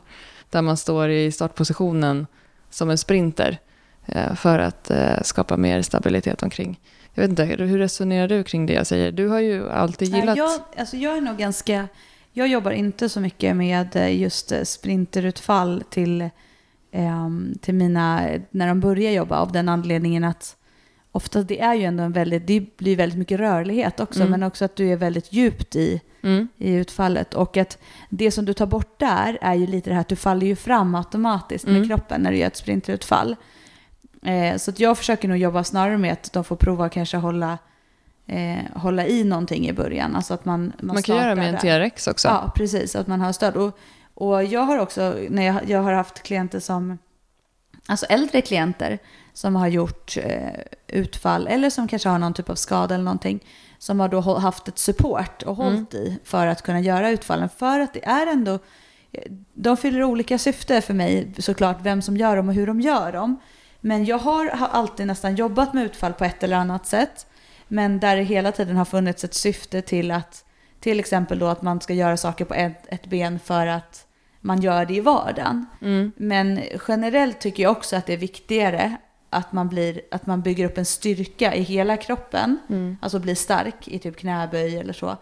där 0.50 0.62
man 0.62 0.78
står 0.78 1.10
i 1.10 1.32
startpositionen 1.32 2.28
som 2.70 2.90
en 2.90 2.98
sprinter 2.98 3.60
eh, 4.06 4.36
för 4.36 4.60
att 4.60 4.92
eh, 4.92 5.22
skapa 5.24 5.58
mer 5.58 5.82
stabilitet 5.82 6.44
omkring. 6.44 6.80
Jag 7.14 7.22
vet 7.22 7.30
inte, 7.30 7.44
hur 7.44 7.78
resonerar 7.78 8.28
du 8.28 8.44
kring 8.44 8.66
det 8.66 8.74
jag 8.74 8.88
säger? 8.88 9.12
Du 9.12 9.28
har 9.28 9.40
ju 9.40 9.70
alltid 9.70 10.16
gillat... 10.16 10.38
Jag, 10.38 10.62
alltså 10.78 10.98
jag 10.98 11.18
är 11.18 11.22
nog 11.22 11.38
ganska... 11.38 11.88
Jag 12.32 12.48
jobbar 12.48 12.72
inte 12.72 13.10
så 13.10 13.20
mycket 13.22 13.56
med 13.56 13.96
eh, 13.96 14.20
just 14.22 14.52
eh, 14.52 14.64
sprinterutfall 14.64 15.84
till 15.90 16.22
eh, 16.92 17.30
till 17.62 17.74
mina, 17.76 18.30
när 18.52 18.68
de 18.68 18.80
börjar 18.80 19.12
jobba 19.12 19.38
av 19.38 19.52
den 19.52 19.70
anledningen 19.70 20.24
att 20.24 20.56
ofta 21.12 21.42
det 21.44 21.60
är 21.62 21.74
ju 21.76 21.84
ändå 21.84 22.04
en 22.04 22.12
väldigt, 22.12 22.48
det 22.48 22.78
blir 22.78 22.96
väldigt 22.96 23.20
mycket 23.20 23.40
rörlighet 23.40 24.00
också, 24.00 24.20
Mm. 24.20 24.32
men 24.32 24.44
också 24.44 24.66
att 24.66 24.76
du 24.76 24.88
är 24.92 24.96
väldigt 24.96 25.34
djupt 25.34 25.76
i, 25.76 26.02
Mm. 26.24 26.48
i 26.58 26.74
utfallet. 26.74 27.34
Och 27.34 27.58
att 27.58 27.78
det 28.10 28.32
som 28.32 28.46
du 28.46 28.54
tar 28.54 28.66
bort 28.66 29.00
där 29.00 29.38
är 29.42 29.54
ju 29.56 29.68
lite 29.68 29.90
det 29.90 29.94
här 29.94 30.02
att 30.02 30.08
du 30.08 30.16
faller 30.16 30.48
ju 30.48 30.56
fram 30.56 30.96
automatiskt 30.96 31.66
med 31.66 31.76
Mm. 31.76 31.88
kroppen 31.88 32.22
när 32.22 32.32
du 32.32 32.38
gör 32.38 32.48
ett 32.48 32.56
sprintutfall. 32.56 33.36
Eh, 34.24 34.58
så 34.58 34.72
att 34.72 34.80
jag 34.80 34.98
försöker 34.98 35.28
nog 35.28 35.38
jobba 35.38 35.64
snarare 35.64 35.98
med 35.98 36.14
att 36.14 36.34
de 36.34 36.44
får 36.44 36.56
prova 36.56 36.86
att 36.86 36.92
kanske 36.92 37.18
hålla, 37.18 37.58
eh, 38.30 38.80
hålla 38.80 39.08
i 39.08 39.24
någonting 39.24 39.68
i 39.70 39.74
början. 39.74 40.16
Alltså 40.16 40.34
att 40.34 40.46
man, 40.46 40.74
man, 40.80 40.94
Man 40.94 41.04
kan 41.04 41.16
göra 41.16 41.36
med 41.36 41.54
en. 41.54 41.90
TRX 41.90 42.08
också. 42.08 42.28
Ja, 42.28 42.52
precis. 42.56 42.96
Att 42.96 43.08
man 43.08 43.22
har 43.22 43.32
stöd. 43.32 43.56
Och, 43.56 43.78
och 44.14 44.44
jag 44.44 44.62
har 44.62 44.78
också, 44.80 45.18
när 45.30 45.44
jag, 45.46 45.70
jag 45.70 45.82
har 45.82 45.94
haft 45.94 46.24
klienter 46.24 46.60
som, 46.60 46.98
alltså 47.88 48.06
äldre 48.06 48.42
klienter 48.42 49.00
som 49.34 49.56
har 49.56 49.68
gjort 49.68 50.18
eh, 50.18 50.50
utfall 50.88 51.48
eller 51.48 51.70
som 51.70 51.88
kanske 51.88 52.10
har 52.10 52.20
någon 52.20 52.34
typ 52.34 52.50
av 52.50 52.56
skada 52.56 52.96
eller 52.96 53.04
någonting, 53.04 53.46
som 53.78 54.00
har 54.00 54.10
då 54.10 54.22
haft 54.22 54.68
ett 54.68 54.78
support 54.78 55.44
och 55.44 55.56
hållit 55.56 55.94
i 55.94 56.20
för 56.24 56.48
att 56.48 56.62
kunna 56.62 56.80
göra 56.80 57.10
utfallen. 57.10 57.50
För 57.58 57.80
att 57.80 57.94
det 57.94 58.06
är 58.06 58.28
ändå, 58.28 58.60
de 59.54 59.78
fyller 59.78 60.04
olika 60.04 60.38
syfte 60.38 60.82
för 60.82 60.94
mig 60.94 61.34
såklart, 61.38 61.78
vem 61.82 62.02
som 62.02 62.18
gör 62.18 62.36
dem 62.36 62.50
och 62.50 62.56
hur 62.56 62.68
de 62.68 62.82
gör 62.82 63.12
dem. 63.12 63.40
Men 63.82 64.06
jag 64.06 64.18
har, 64.18 64.50
har 64.50 64.68
alltid 64.68 65.08
nästan 65.08 65.36
jobbat 65.36 65.74
med 65.74 65.86
utfall 65.86 66.14
på 66.14 66.26
ett 66.26 66.44
eller 66.44 66.58
annat 66.58 66.86
sätt. 66.86 67.26
Men 67.72 68.00
där 68.00 68.16
det 68.16 68.24
hela 68.24 68.52
tiden 68.52 68.78
har 68.78 68.86
funnits 68.86 69.24
ett 69.24 69.34
syfte 69.34 69.82
till 69.82 70.12
att 70.12 70.46
till 70.80 71.00
exempel 71.00 71.40
då 71.40 71.48
att 71.48 71.62
man 71.62 71.82
ska 71.82 71.94
göra 71.94 72.18
saker 72.18 72.46
på 72.46 72.54
ett, 72.54 72.86
ett 72.88 73.08
ben 73.08 73.40
för 73.40 73.68
att 73.68 74.06
man 74.42 74.62
gör 74.62 74.86
det 74.86 74.94
i 74.94 75.00
vardagen. 75.00 75.66
Mm. 75.82 76.12
Men 76.18 76.62
generellt 76.88 77.40
tycker 77.40 77.64
jag 77.64 77.72
också 77.72 77.96
att 77.96 78.06
det 78.06 78.14
är 78.14 78.18
viktigare 78.18 78.98
att 79.30 79.52
man, 79.52 79.70
blir, 79.70 80.02
att 80.12 80.26
man 80.26 80.42
bygger 80.42 80.66
upp 80.66 80.78
en 80.78 80.86
styrka 80.86 81.56
i 81.56 81.62
hela 81.62 81.98
kroppen. 81.98 82.60
Mm. 82.70 82.98
Alltså 83.02 83.20
blir 83.20 83.36
stark 83.36 83.88
i 83.88 84.00
typ 84.00 84.18
knäböj 84.18 84.78
eller 84.78 84.94
så. 84.94 85.18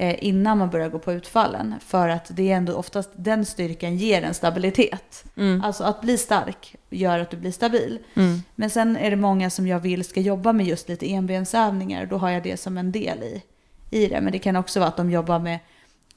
Eh, 0.00 0.16
innan 0.24 0.58
man 0.58 0.70
börjar 0.70 0.88
gå 0.88 0.98
på 0.98 1.12
utfallen. 1.12 1.74
För 1.86 2.08
att 2.08 2.26
det 2.30 2.52
är 2.52 2.56
ändå 2.56 2.74
oftast 2.74 3.10
den 3.16 3.44
styrkan 3.44 3.96
ger 3.96 4.22
en 4.22 4.34
stabilitet. 4.34 5.24
Mm. 5.36 5.62
Alltså 5.64 5.84
att 5.84 6.00
bli 6.00 6.18
stark 6.18 6.74
gör 6.90 7.18
att 7.18 7.30
du 7.30 7.36
blir 7.36 7.52
stabil. 7.52 7.98
Mm. 8.14 8.42
Men 8.54 8.70
sen 8.70 8.96
är 8.96 9.10
det 9.10 9.16
många 9.16 9.50
som 9.50 9.66
jag 9.66 9.80
vill 9.80 10.04
ska 10.04 10.20
jobba 10.20 10.52
med 10.52 10.66
just 10.66 10.88
lite 10.88 11.12
enbensövningar. 11.12 12.06
Då 12.06 12.16
har 12.16 12.30
jag 12.30 12.42
det 12.42 12.56
som 12.56 12.78
en 12.78 12.92
del 12.92 13.22
i, 13.22 13.42
i 13.90 14.06
det. 14.06 14.20
Men 14.20 14.32
det 14.32 14.38
kan 14.38 14.56
också 14.56 14.80
vara 14.80 14.88
att 14.88 14.96
de 14.96 15.10
jobbar 15.10 15.38
med 15.38 15.58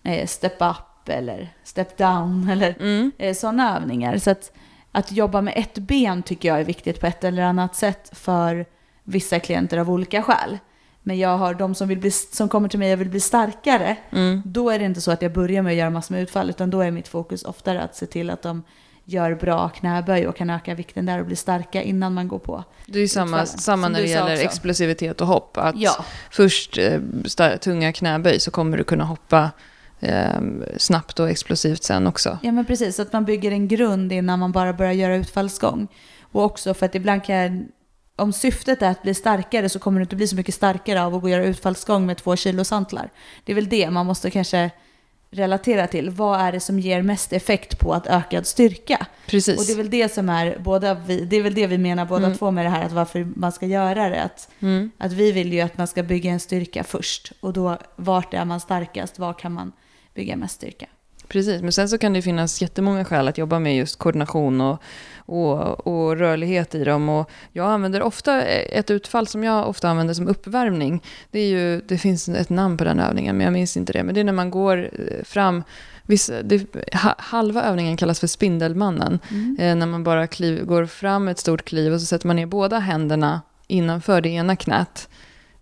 eh, 0.04 0.28
step 0.28 0.62
up 0.62 1.10
eller 1.10 1.54
step 1.64 1.98
down 1.98 2.50
eller 2.52 2.76
Mm. 2.80 3.12
eh, 3.18 3.34
sådana 3.36 3.78
övningar. 3.78 4.18
Så 4.18 4.32
att, 4.32 4.52
att 4.92 5.12
jobba 5.12 5.42
med 5.42 5.54
ett 5.58 5.78
ben 5.78 6.24
tycker 6.24 6.50
jag 6.50 6.60
är 6.60 6.64
viktigt 6.66 7.00
på 7.00 7.08
ett 7.08 7.24
eller 7.24 7.44
annat 7.44 7.76
sätt 7.76 8.10
för 8.14 8.66
vissa 9.04 9.40
klienter 9.40 9.78
av 9.78 9.90
olika 9.90 10.22
skäl. 10.22 10.58
Men 11.04 11.20
jag 11.20 11.38
har 11.38 11.54
de 11.54 11.76
som, 11.76 11.88
vill 11.88 12.00
bli, 12.00 12.12
som 12.12 12.50
kommer 12.50 12.70
till 12.70 12.80
mig 12.80 12.94
och 12.94 13.02
vill 13.02 13.10
bli 13.10 13.20
starkare. 13.20 13.98
Mm. 14.12 14.42
Då 14.46 14.70
är 14.70 14.80
det 14.80 14.86
inte 14.86 15.02
så 15.02 15.12
att 15.12 15.22
jag 15.22 15.34
börjar 15.34 15.62
med 15.62 15.72
att 15.72 15.78
göra 15.78 15.90
massor 15.90 16.16
med 16.16 16.24
utfall, 16.24 16.50
utan 16.50 16.70
då 16.70 16.82
är 16.82 16.92
mitt 16.92 17.08
fokus 17.08 17.44
oftare 17.44 17.82
att 17.82 17.96
se 17.96 18.06
till 18.06 18.30
att 18.30 18.42
de 18.42 18.64
gör 19.06 19.36
bra 19.36 19.70
knäböj 19.70 20.28
och 20.28 20.36
kan 20.36 20.50
öka 20.50 20.76
vikten 20.76 21.06
där 21.06 21.20
och 21.20 21.26
bli 21.26 21.36
starka 21.36 21.82
innan 21.82 22.14
man 22.14 22.28
går 22.28 22.40
på. 22.40 22.64
Det 22.86 22.98
är 22.98 23.02
ju 23.02 23.08
samma, 23.08 23.46
samma 23.46 23.90
när 23.90 24.02
det 24.02 24.08
gäller 24.08 24.34
också. 24.34 24.44
explosivitet 24.46 25.22
och 25.22 25.28
hopp. 25.28 25.58
Att 25.58 25.76
Ja, 25.78 26.06
först 26.32 26.78
eh, 26.78 27.58
tunga 27.62 27.94
knäböj 27.94 28.40
så 28.40 28.52
kommer 28.52 28.78
du 28.78 28.84
kunna 28.84 29.04
hoppa 29.04 29.52
eh, 30.00 30.42
snabbt 30.78 31.20
och 31.20 31.30
explosivt 31.30 31.84
sen 31.84 32.08
också. 32.08 32.38
ja 32.42 32.52
men 32.52 32.66
precis, 32.66 33.00
att 33.00 33.14
man 33.14 33.26
bygger 33.26 33.52
en 33.52 33.68
grund 33.68 34.12
innan 34.12 34.40
man 34.40 34.52
bara 34.52 34.74
börjar 34.74 34.92
göra 34.92 35.16
utfallsgång. 35.16 35.88
Och 36.22 36.44
också 36.44 36.74
för 36.74 36.86
att 36.86 36.96
ibland 36.96 37.24
kan 37.24 37.36
jag, 37.36 37.66
om 38.16 38.34
syftet 38.34 38.82
är 38.82 38.92
att 38.92 39.02
bli 39.04 39.14
starkare 39.14 39.70
så 39.70 39.80
kommer 39.80 40.00
du 40.00 40.04
inte 40.04 40.16
bli 40.16 40.28
så 40.28 40.36
mycket 40.36 40.56
starkare 40.56 41.04
av 41.04 41.16
att 41.16 41.22
gå 41.22 41.26
och 41.28 41.32
göra 41.32 41.46
utfallsgång 41.46 42.06
med 42.06 42.18
två 42.18 42.36
kilo 42.36 42.64
santlar. 42.64 43.10
Det 43.44 43.52
är 43.52 43.56
väl 43.56 43.70
det 43.70 43.90
man 43.90 44.06
måste 44.06 44.32
kanske 44.32 44.72
relatera 45.34 45.88
till. 45.88 46.10
Vad 46.10 46.40
är 46.40 46.52
det 46.52 46.60
som 46.60 46.80
ger 46.80 47.02
mest 47.02 47.34
effekt 47.34 47.80
på 47.80 47.94
att 47.94 48.08
ökad 48.08 48.48
styrka? 48.48 49.06
Precis. 49.28 49.60
Och 49.60 49.66
det 49.66 49.72
är 49.72 49.78
väl 49.78 49.90
det 49.90 50.14
som 50.14 50.30
är, 50.30 50.58
båda 50.60 50.94
vi, 50.94 51.26
det 51.26 51.36
är 51.36 51.42
väl 51.42 51.54
det 51.54 51.68
vi 51.68 51.78
menar 51.78 52.06
båda 52.06 52.26
Mm. 52.26 52.38
två 52.38 52.52
med 52.52 52.66
det 52.66 52.70
här, 52.70 52.86
att 52.86 52.92
varför 52.92 53.28
man 53.36 53.52
ska 53.52 53.66
göra 53.66 54.10
det. 54.10 54.22
Att, 54.24 54.50
Mm. 54.60 54.92
att 54.98 55.12
vi 55.12 55.32
vill 55.32 55.54
ju 55.54 55.62
att 55.62 55.78
man 55.78 55.88
ska 55.88 56.04
bygga 56.04 56.32
en 56.32 56.40
styrka 56.40 56.84
först. 56.84 57.32
Och 57.40 57.54
då, 57.54 57.78
vart 57.96 58.34
är 58.34 58.46
man 58.46 58.60
starkast? 58.60 59.20
Var 59.20 59.34
kan 59.34 59.52
man 59.52 59.72
bygga 60.14 60.36
mest 60.36 60.56
styrka? 60.56 60.86
Precis, 61.32 61.62
men 61.62 61.72
sen 61.72 61.90
så 61.90 61.98
kan 61.98 62.14
det 62.14 62.22
finnas 62.22 62.62
jättemånga 62.62 63.06
skäl 63.06 63.28
att 63.28 63.38
jobba 63.38 63.60
med 63.60 63.76
just 63.76 64.00
koordination 64.00 64.62
och, 64.62 64.82
och, 65.16 65.88
och 65.88 66.18
rörlighet 66.18 66.76
i 66.76 66.84
dem. 66.84 67.10
Och 67.10 67.30
jag 67.52 67.68
använder 67.68 68.02
ofta 68.02 68.42
ett 68.42 68.92
utfall 68.92 69.28
som 69.28 69.44
jag 69.44 69.70
ofta 69.70 69.90
använder 69.90 70.14
som 70.14 70.28
uppvärmning. 70.28 71.04
Det, 71.32 71.40
är 71.40 71.48
ju, 71.48 71.82
det 71.82 71.98
finns 71.98 72.30
ett 72.30 72.50
namn 72.50 72.78
på 72.78 72.84
den 72.84 73.00
övningen, 73.00 73.38
men 73.38 73.44
jag 73.44 73.54
minns 73.54 73.78
inte 73.78 73.94
det. 73.94 74.04
Men 74.04 74.16
det 74.16 74.22
är 74.22 74.24
när 74.24 74.34
man 74.34 74.52
går 74.52 74.90
eh, 74.94 75.24
fram, 75.24 75.64
vissa, 76.06 76.44
det, 76.44 76.76
ha, 76.94 77.16
halva 77.18 77.64
övningen 77.64 77.98
kallas 77.98 78.20
för 78.20 78.28
Spindelmannen. 78.28 79.20
Eh, 79.60 79.76
när 79.76 79.86
man 79.86 80.04
bara 80.04 80.28
kliv, 80.28 80.66
går 80.66 80.86
fram 80.86 81.28
ett 81.28 81.40
stort 81.40 81.66
kliv 81.66 81.94
och 81.94 82.00
så 82.00 82.06
sätter 82.06 82.28
man 82.28 82.36
ner 82.36 82.46
båda 82.46 82.80
händerna 82.80 83.42
innanför 83.68 84.22
det 84.22 84.30
ena 84.30 84.56
knät. 84.56 85.10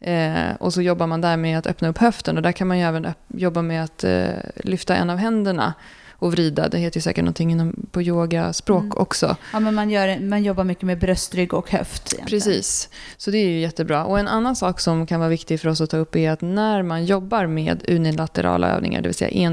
Eh, 0.02 0.56
och 0.60 0.74
så 0.74 0.82
jobbar 0.82 1.08
man 1.08 1.22
där 1.22 1.38
med 1.38 1.58
att 1.60 1.68
öppna 1.68 1.88
upp 1.88 1.98
höften 1.98 2.38
och 2.38 2.44
där 2.44 2.52
kan 2.52 2.68
man 2.68 2.78
ju 2.80 2.84
även 2.86 3.08
jobba 3.28 3.62
med 3.62 3.84
att 3.84 4.04
eh, 4.04 4.28
lyfta 4.56 4.96
en 4.96 5.10
av 5.10 5.18
händerna 5.18 5.74
och 6.12 6.32
vrida. 6.32 6.70
Det 6.70 6.78
heter 6.78 6.98
ju 6.98 7.02
säkert 7.02 7.24
någonting 7.24 7.52
inom, 7.52 7.88
på 7.92 8.02
yogaspråk 8.02 8.84
Mm. 8.84 8.98
också. 8.98 9.36
Ja, 9.54 9.60
men 9.60 9.76
man, 9.76 9.90
gör, 9.90 10.20
man 10.20 10.44
jobbar 10.44 10.64
mycket 10.64 10.84
med 10.84 11.00
bröstrygg 11.00 11.54
och 11.54 11.72
höft. 11.72 12.14
egentligen. 12.14 12.26
Precis, 12.42 12.90
så 13.18 13.32
det 13.32 13.38
är 13.38 13.50
ju 13.50 13.60
jättebra. 13.60 14.06
Och 14.06 14.20
en 14.20 14.28
annan 14.28 14.56
sak 14.56 14.80
som 14.80 15.06
kan 15.06 15.20
vara 15.20 15.30
viktig 15.30 15.60
för 15.60 15.70
oss 15.70 15.82
att 15.82 15.90
ta 15.90 15.98
upp 15.98 16.16
är 16.16 16.32
att 16.32 16.42
när 16.42 16.84
man 16.84 17.06
jobbar 17.06 17.46
med 17.48 17.84
unilaterala 17.90 18.70
övningar, 18.70 19.02
det 19.02 19.08
vill 19.08 19.16
säga 19.16 19.50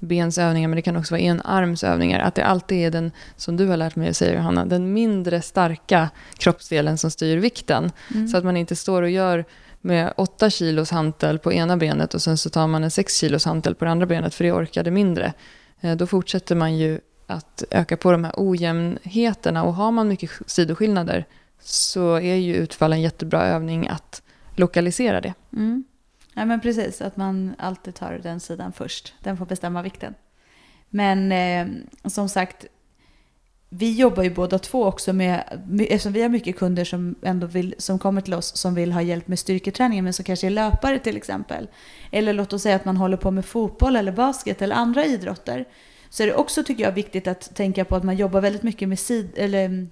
enbensövningar, 0.00 0.68
men 0.68 0.76
det 0.76 0.82
kan 0.82 0.96
också 0.96 1.14
vara 1.14 1.22
enarmsövningar, 1.22 2.20
att 2.20 2.34
det 2.34 2.44
alltid 2.44 2.78
är 2.86 2.90
den, 2.90 3.12
som 3.36 3.56
du 3.56 3.66
har 3.66 3.76
lärt 3.76 3.96
mig 3.96 4.08
att 4.08 4.16
säga 4.16 4.34
Johanna, 4.34 4.64
den 4.64 4.92
mindre 4.92 5.42
starka 5.42 6.10
kroppsdelen 6.38 6.98
som 6.98 7.10
styr 7.10 7.36
vikten. 7.36 7.92
Mm. 8.14 8.28
Så 8.28 8.36
att 8.36 8.44
man 8.44 8.56
inte 8.56 8.76
står 8.76 9.02
och 9.02 9.10
gör 9.10 9.44
med 9.84 10.12
8 10.16 10.50
kilos 10.50 10.90
hantel 10.90 11.38
på 11.38 11.52
ena 11.52 11.76
benet 11.76 12.14
och 12.14 12.22
sen 12.22 12.38
så 12.38 12.50
tar 12.50 12.66
man 12.66 12.84
en 12.84 12.90
6 12.90 13.16
kilos 13.16 13.44
hantel 13.44 13.74
på 13.74 13.84
det 13.84 13.90
andra 13.90 14.06
benet 14.06 14.34
för 14.34 14.44
det 14.44 14.52
orkade 14.52 14.90
mindre. 14.90 15.32
Eh, 15.80 15.96
då 15.96 16.06
fortsätter 16.06 16.54
man 16.54 16.76
ju 16.76 17.00
att 17.26 17.64
öka 17.70 17.96
på 17.96 18.12
de 18.12 18.24
här 18.24 18.32
ojämnheterna 18.36 19.64
och 19.64 19.74
har 19.74 19.90
man 19.90 20.08
mycket 20.08 20.30
sidoskillnader 20.46 21.24
så 21.60 22.14
är 22.14 22.34
ju 22.34 22.54
utfall 22.54 22.92
en 22.92 23.02
jättebra 23.02 23.46
övning 23.46 23.88
att 23.88 24.22
lokalisera 24.54 25.20
det. 25.20 25.34
Mm. 25.52 25.84
Ja, 26.34 26.44
men 26.44 26.60
precis, 26.60 27.00
att 27.00 27.16
man 27.16 27.54
alltid 27.58 27.94
tar 27.94 28.20
den 28.22 28.40
sidan 28.40 28.72
först. 28.72 29.14
Den 29.20 29.36
får 29.36 29.46
bestämma 29.46 29.82
vikten. 29.82 30.14
Men 30.90 31.32
eh, 31.32 31.66
som 32.10 32.28
sagt, 32.28 32.66
vi 33.78 33.92
jobbar 33.92 34.22
ju 34.22 34.30
båda 34.30 34.58
två 34.58 34.84
också 34.84 35.12
med, 35.12 35.44
eftersom 35.80 36.12
vi 36.12 36.22
har 36.22 36.28
mycket 36.28 36.56
kunder 36.56 36.84
som 36.84 37.14
ändå 37.22 37.46
vill, 37.46 37.74
som 37.78 37.98
kommer 37.98 38.20
till 38.20 38.34
oss 38.34 38.56
som 38.56 38.74
vill 38.74 38.92
ha 38.92 39.02
hjälp 39.02 39.28
med 39.28 39.38
styrketräningen 39.38 40.04
men 40.04 40.12
som 40.12 40.24
kanske 40.24 40.46
är 40.46 40.50
löpare 40.50 40.98
till 40.98 41.16
exempel. 41.16 41.68
Eller 42.10 42.32
låt 42.32 42.52
oss 42.52 42.62
säga 42.62 42.76
att 42.76 42.84
man 42.84 42.96
håller 42.96 43.16
på 43.16 43.30
med 43.30 43.44
fotboll 43.44 43.96
eller 43.96 44.12
basket 44.12 44.62
eller 44.62 44.76
andra 44.76 45.04
idrotter. 45.04 45.64
Så 46.08 46.22
är 46.22 46.26
det 46.26 46.34
också 46.34 46.64
tycker 46.64 46.84
jag 46.84 46.92
viktigt 46.92 47.26
att 47.26 47.54
tänka 47.54 47.84
på 47.84 47.96
att 47.96 48.04
man 48.04 48.16
jobbar 48.16 48.40
väldigt 48.40 48.62
mycket 48.62 48.88
med 48.88 48.98
sid, 48.98 49.30
eller, 49.36 49.64
mm, 49.64 49.90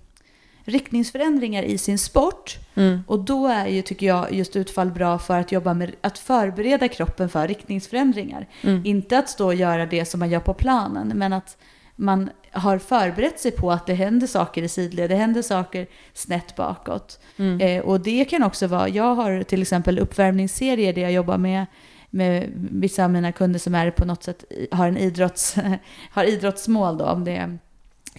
riktningsförändringar 0.64 1.62
i 1.62 1.78
sin 1.78 1.98
sport. 1.98 2.58
Mm. 2.74 3.00
Och 3.06 3.18
då 3.18 3.46
är 3.46 3.66
ju, 3.66 3.82
tycker 3.82 4.06
jag, 4.06 4.32
just 4.32 4.56
utfall 4.56 4.90
bra 4.90 5.18
för 5.18 5.40
att 5.40 5.52
jobba 5.52 5.74
med 5.74 5.92
att 6.00 6.18
förbereda 6.18 6.88
kroppen 6.88 7.28
för 7.28 7.48
riktningsförändringar. 7.48 8.48
Mm. 8.62 8.82
Inte 8.84 9.18
att 9.18 9.28
stå 9.28 9.46
och 9.46 9.54
göra 9.54 9.86
det 9.86 10.04
som 10.04 10.20
man 10.20 10.30
gör 10.30 10.40
på 10.40 10.54
planen, 10.54 11.12
men 11.14 11.32
att 11.32 11.56
man 12.02 12.30
har 12.50 12.78
förberett 12.78 13.40
sig 13.40 13.50
på 13.50 13.72
att 13.72 13.86
det 13.86 13.94
händer 13.94 14.26
saker 14.26 14.62
i 14.62 14.68
sidled, 14.68 15.10
det 15.10 15.16
händer 15.16 15.42
saker 15.42 15.86
snett 16.12 16.56
bakåt. 16.56 17.20
Mm. 17.36 17.60
Eh, 17.60 17.82
och 17.82 18.00
det 18.00 18.24
kan 18.24 18.42
också 18.42 18.66
vara, 18.66 18.88
jag 18.88 19.14
har 19.14 19.42
till 19.42 19.62
exempel 19.62 19.98
uppvärmningsserier 19.98 20.92
där 20.92 21.02
jag 21.02 21.12
jobbar 21.12 21.38
med, 21.38 21.66
med 22.10 22.52
vissa 22.56 23.04
av 23.04 23.10
mina 23.10 23.32
kunder 23.32 23.58
som 23.58 23.74
är 23.74 23.90
på 23.90 24.04
något 24.04 24.22
sätt, 24.22 24.44
har, 24.70 24.88
en 24.88 24.96
idrotts, 24.96 25.56
har 26.10 26.24
idrottsmål 26.24 26.98
då, 26.98 27.04
om 27.04 27.24
det 27.24 27.58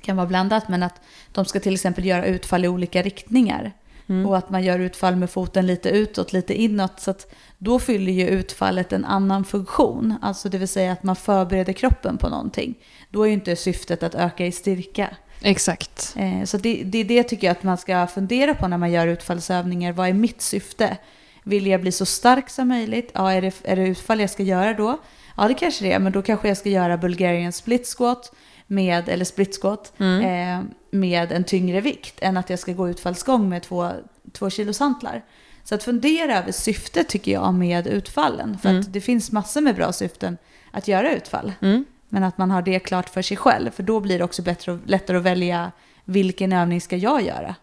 kan 0.01 0.17
vara 0.17 0.27
blandat, 0.27 0.69
men 0.69 0.83
att 0.83 1.01
de 1.31 1.45
ska 1.45 1.59
till 1.59 1.73
exempel 1.73 2.05
göra 2.05 2.25
utfall 2.25 2.65
i 2.65 2.67
olika 2.67 3.01
riktningar. 3.01 3.71
Mm. 4.07 4.25
Och 4.25 4.37
att 4.37 4.49
man 4.49 4.63
gör 4.63 4.79
utfall 4.79 5.15
med 5.15 5.29
foten 5.29 5.67
lite 5.67 5.89
utåt, 5.89 6.33
lite 6.33 6.61
inåt. 6.61 6.99
Så 6.99 7.11
att 7.11 7.33
då 7.63 7.79
fyller 7.79 8.11
ju 8.11 8.27
utfallet 8.27 8.93
en 8.93 9.05
annan 9.05 9.43
funktion. 9.45 10.13
Alltså 10.21 10.49
det 10.49 10.57
vill 10.57 10.67
säga 10.67 10.91
att 10.91 11.03
man 11.03 11.15
förbereder 11.15 11.73
kroppen 11.73 12.17
på 12.17 12.29
någonting. 12.29 12.75
Då 13.09 13.23
är 13.23 13.27
ju 13.27 13.33
inte 13.33 13.55
syftet 13.55 14.03
att 14.03 14.15
öka 14.15 14.45
i 14.45 14.51
styrka. 14.51 15.09
Exakt. 15.41 16.15
Eh, 16.17 16.43
så 16.45 16.57
det, 16.57 16.83
det 16.85 16.97
är 16.97 17.03
det 17.05 17.23
tycker 17.23 17.47
jag 17.47 17.51
att 17.51 17.63
man 17.63 17.77
ska 17.77 18.07
fundera 18.07 18.53
på 18.53 18.67
när 18.67 18.77
man 18.77 18.91
gör 18.91 19.07
utfallsövningar. 19.07 19.91
Vad 19.93 20.07
är 20.09 20.13
mitt 20.13 20.41
syfte? 20.41 20.97
Vill 21.43 21.67
jag 21.67 21.81
bli 21.81 21.91
så 21.91 22.05
stark 22.05 22.49
som 22.49 22.67
möjligt? 22.67 23.11
Ja, 23.13 23.31
är 23.31 23.41
det, 23.41 23.53
är 23.63 23.75
det 23.75 23.87
utfall 23.87 24.19
jag 24.19 24.29
ska 24.29 24.43
göra 24.43 24.73
då? 24.73 24.97
Ja, 25.37 25.47
det 25.47 25.53
kanske 25.53 25.83
det 25.85 25.91
är, 25.93 25.99
men 25.99 26.11
då 26.11 26.21
kanske 26.21 26.47
jag 26.47 26.57
ska 26.57 26.69
göra 26.69 26.97
Bulgarian 26.97 27.51
split 27.51 27.87
squat. 27.97 28.33
med, 28.67 29.09
eller 29.09 29.25
splitskott 29.25 29.93
Mm. 29.99 30.21
eh, 30.25 30.65
med 30.91 31.31
en 31.31 31.43
tyngre 31.43 31.81
vikt 31.81 32.15
än 32.21 32.37
att 32.37 32.49
jag 32.49 32.59
ska 32.59 32.73
gå 32.73 32.89
utfallsgång 32.89 33.49
med 33.49 33.63
två, 33.63 33.89
två 34.31 34.49
kilos 34.49 34.79
hantlar. 34.79 35.21
Så 35.63 35.75
att 35.75 35.83
fundera 35.83 36.37
över 36.37 36.51
syftet 36.51 37.09
tycker 37.09 37.31
jag 37.31 37.53
med 37.53 37.87
utfallen. 37.87 38.57
För 38.61 38.69
Mm. 38.69 38.81
att 38.81 38.93
det 38.93 39.01
finns 39.01 39.31
massor 39.31 39.61
med 39.61 39.75
bra 39.75 39.91
syften 39.93 40.37
att 40.71 40.87
göra 40.87 41.11
utfall. 41.15 41.51
Mm. 41.61 41.85
Men 42.09 42.23
att 42.23 42.37
man 42.37 42.51
har 42.51 42.61
det 42.61 42.79
klart 42.79 43.09
för 43.09 43.21
sig 43.21 43.37
själv. 43.37 43.71
För 43.71 43.83
då 43.83 43.99
blir 43.99 44.17
det 44.17 44.23
också 44.23 44.41
bättre 44.41 44.79
lättare 44.85 45.17
att 45.17 45.23
välja 45.23 45.71
vilken 46.05 46.53
övning 46.53 46.81
ska 46.81 46.97
jag 46.97 47.21
göra. 47.21 47.55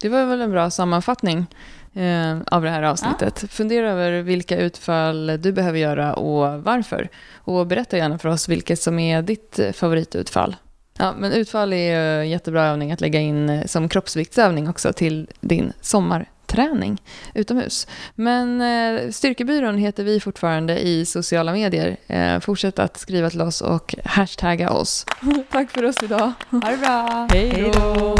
Det 0.00 0.08
var 0.08 0.24
väl 0.24 0.40
en 0.40 0.50
bra 0.50 0.70
sammanfattning 0.70 1.46
eh, 1.94 2.38
av 2.46 2.62
det 2.62 2.70
här 2.70 2.82
avsnittet. 2.82 3.44
Fundera 3.52 3.90
över 3.90 4.22
vilka 4.22 4.58
utfall 4.58 5.38
du 5.40 5.52
behöver 5.52 5.78
göra 5.78 6.14
och 6.14 6.62
varför. 6.62 7.08
Och 7.34 7.66
berätta 7.66 7.96
gärna 7.96 8.18
för 8.18 8.28
oss 8.28 8.48
vilket 8.48 8.80
som 8.80 8.98
är 8.98 9.22
ditt 9.22 9.60
favoritutfall. 9.72 10.56
Ja, 10.98 11.14
men 11.18 11.32
utfall 11.32 11.72
är 11.72 12.20
ju 12.22 12.28
jättebra 12.30 12.66
övning 12.66 12.92
att 12.92 13.00
lägga 13.00 13.20
in 13.20 13.50
eh, 13.50 13.66
som 13.66 13.88
kroppsviktsövning 13.88 14.68
också 14.68 14.92
till 14.92 15.28
din 15.40 15.72
sommarträning 16.50 17.02
utomhus. 17.34 17.86
Men 18.14 18.60
eh, 18.60 19.10
Styrkebyrån 19.10 19.78
heter 19.78 20.04
vi 20.04 20.20
fortfarande 20.20 20.78
i 20.78 21.06
sociala 21.06 21.52
medier. 21.52 21.96
Eh, 22.06 22.40
fortsätt 22.40 22.78
att 22.78 22.98
skriva 22.98 23.30
till 23.30 23.40
oss 23.40 23.60
och 23.60 23.94
hashtagga 24.04 24.70
oss. 24.70 25.06
Tack 25.50 25.70
för 25.70 25.84
oss 25.84 26.02
idag. 26.02 26.32
Ha 26.50 26.60
det 26.70 26.76
bra! 26.76 27.28
Hej 27.30 27.72
då! 27.74 28.16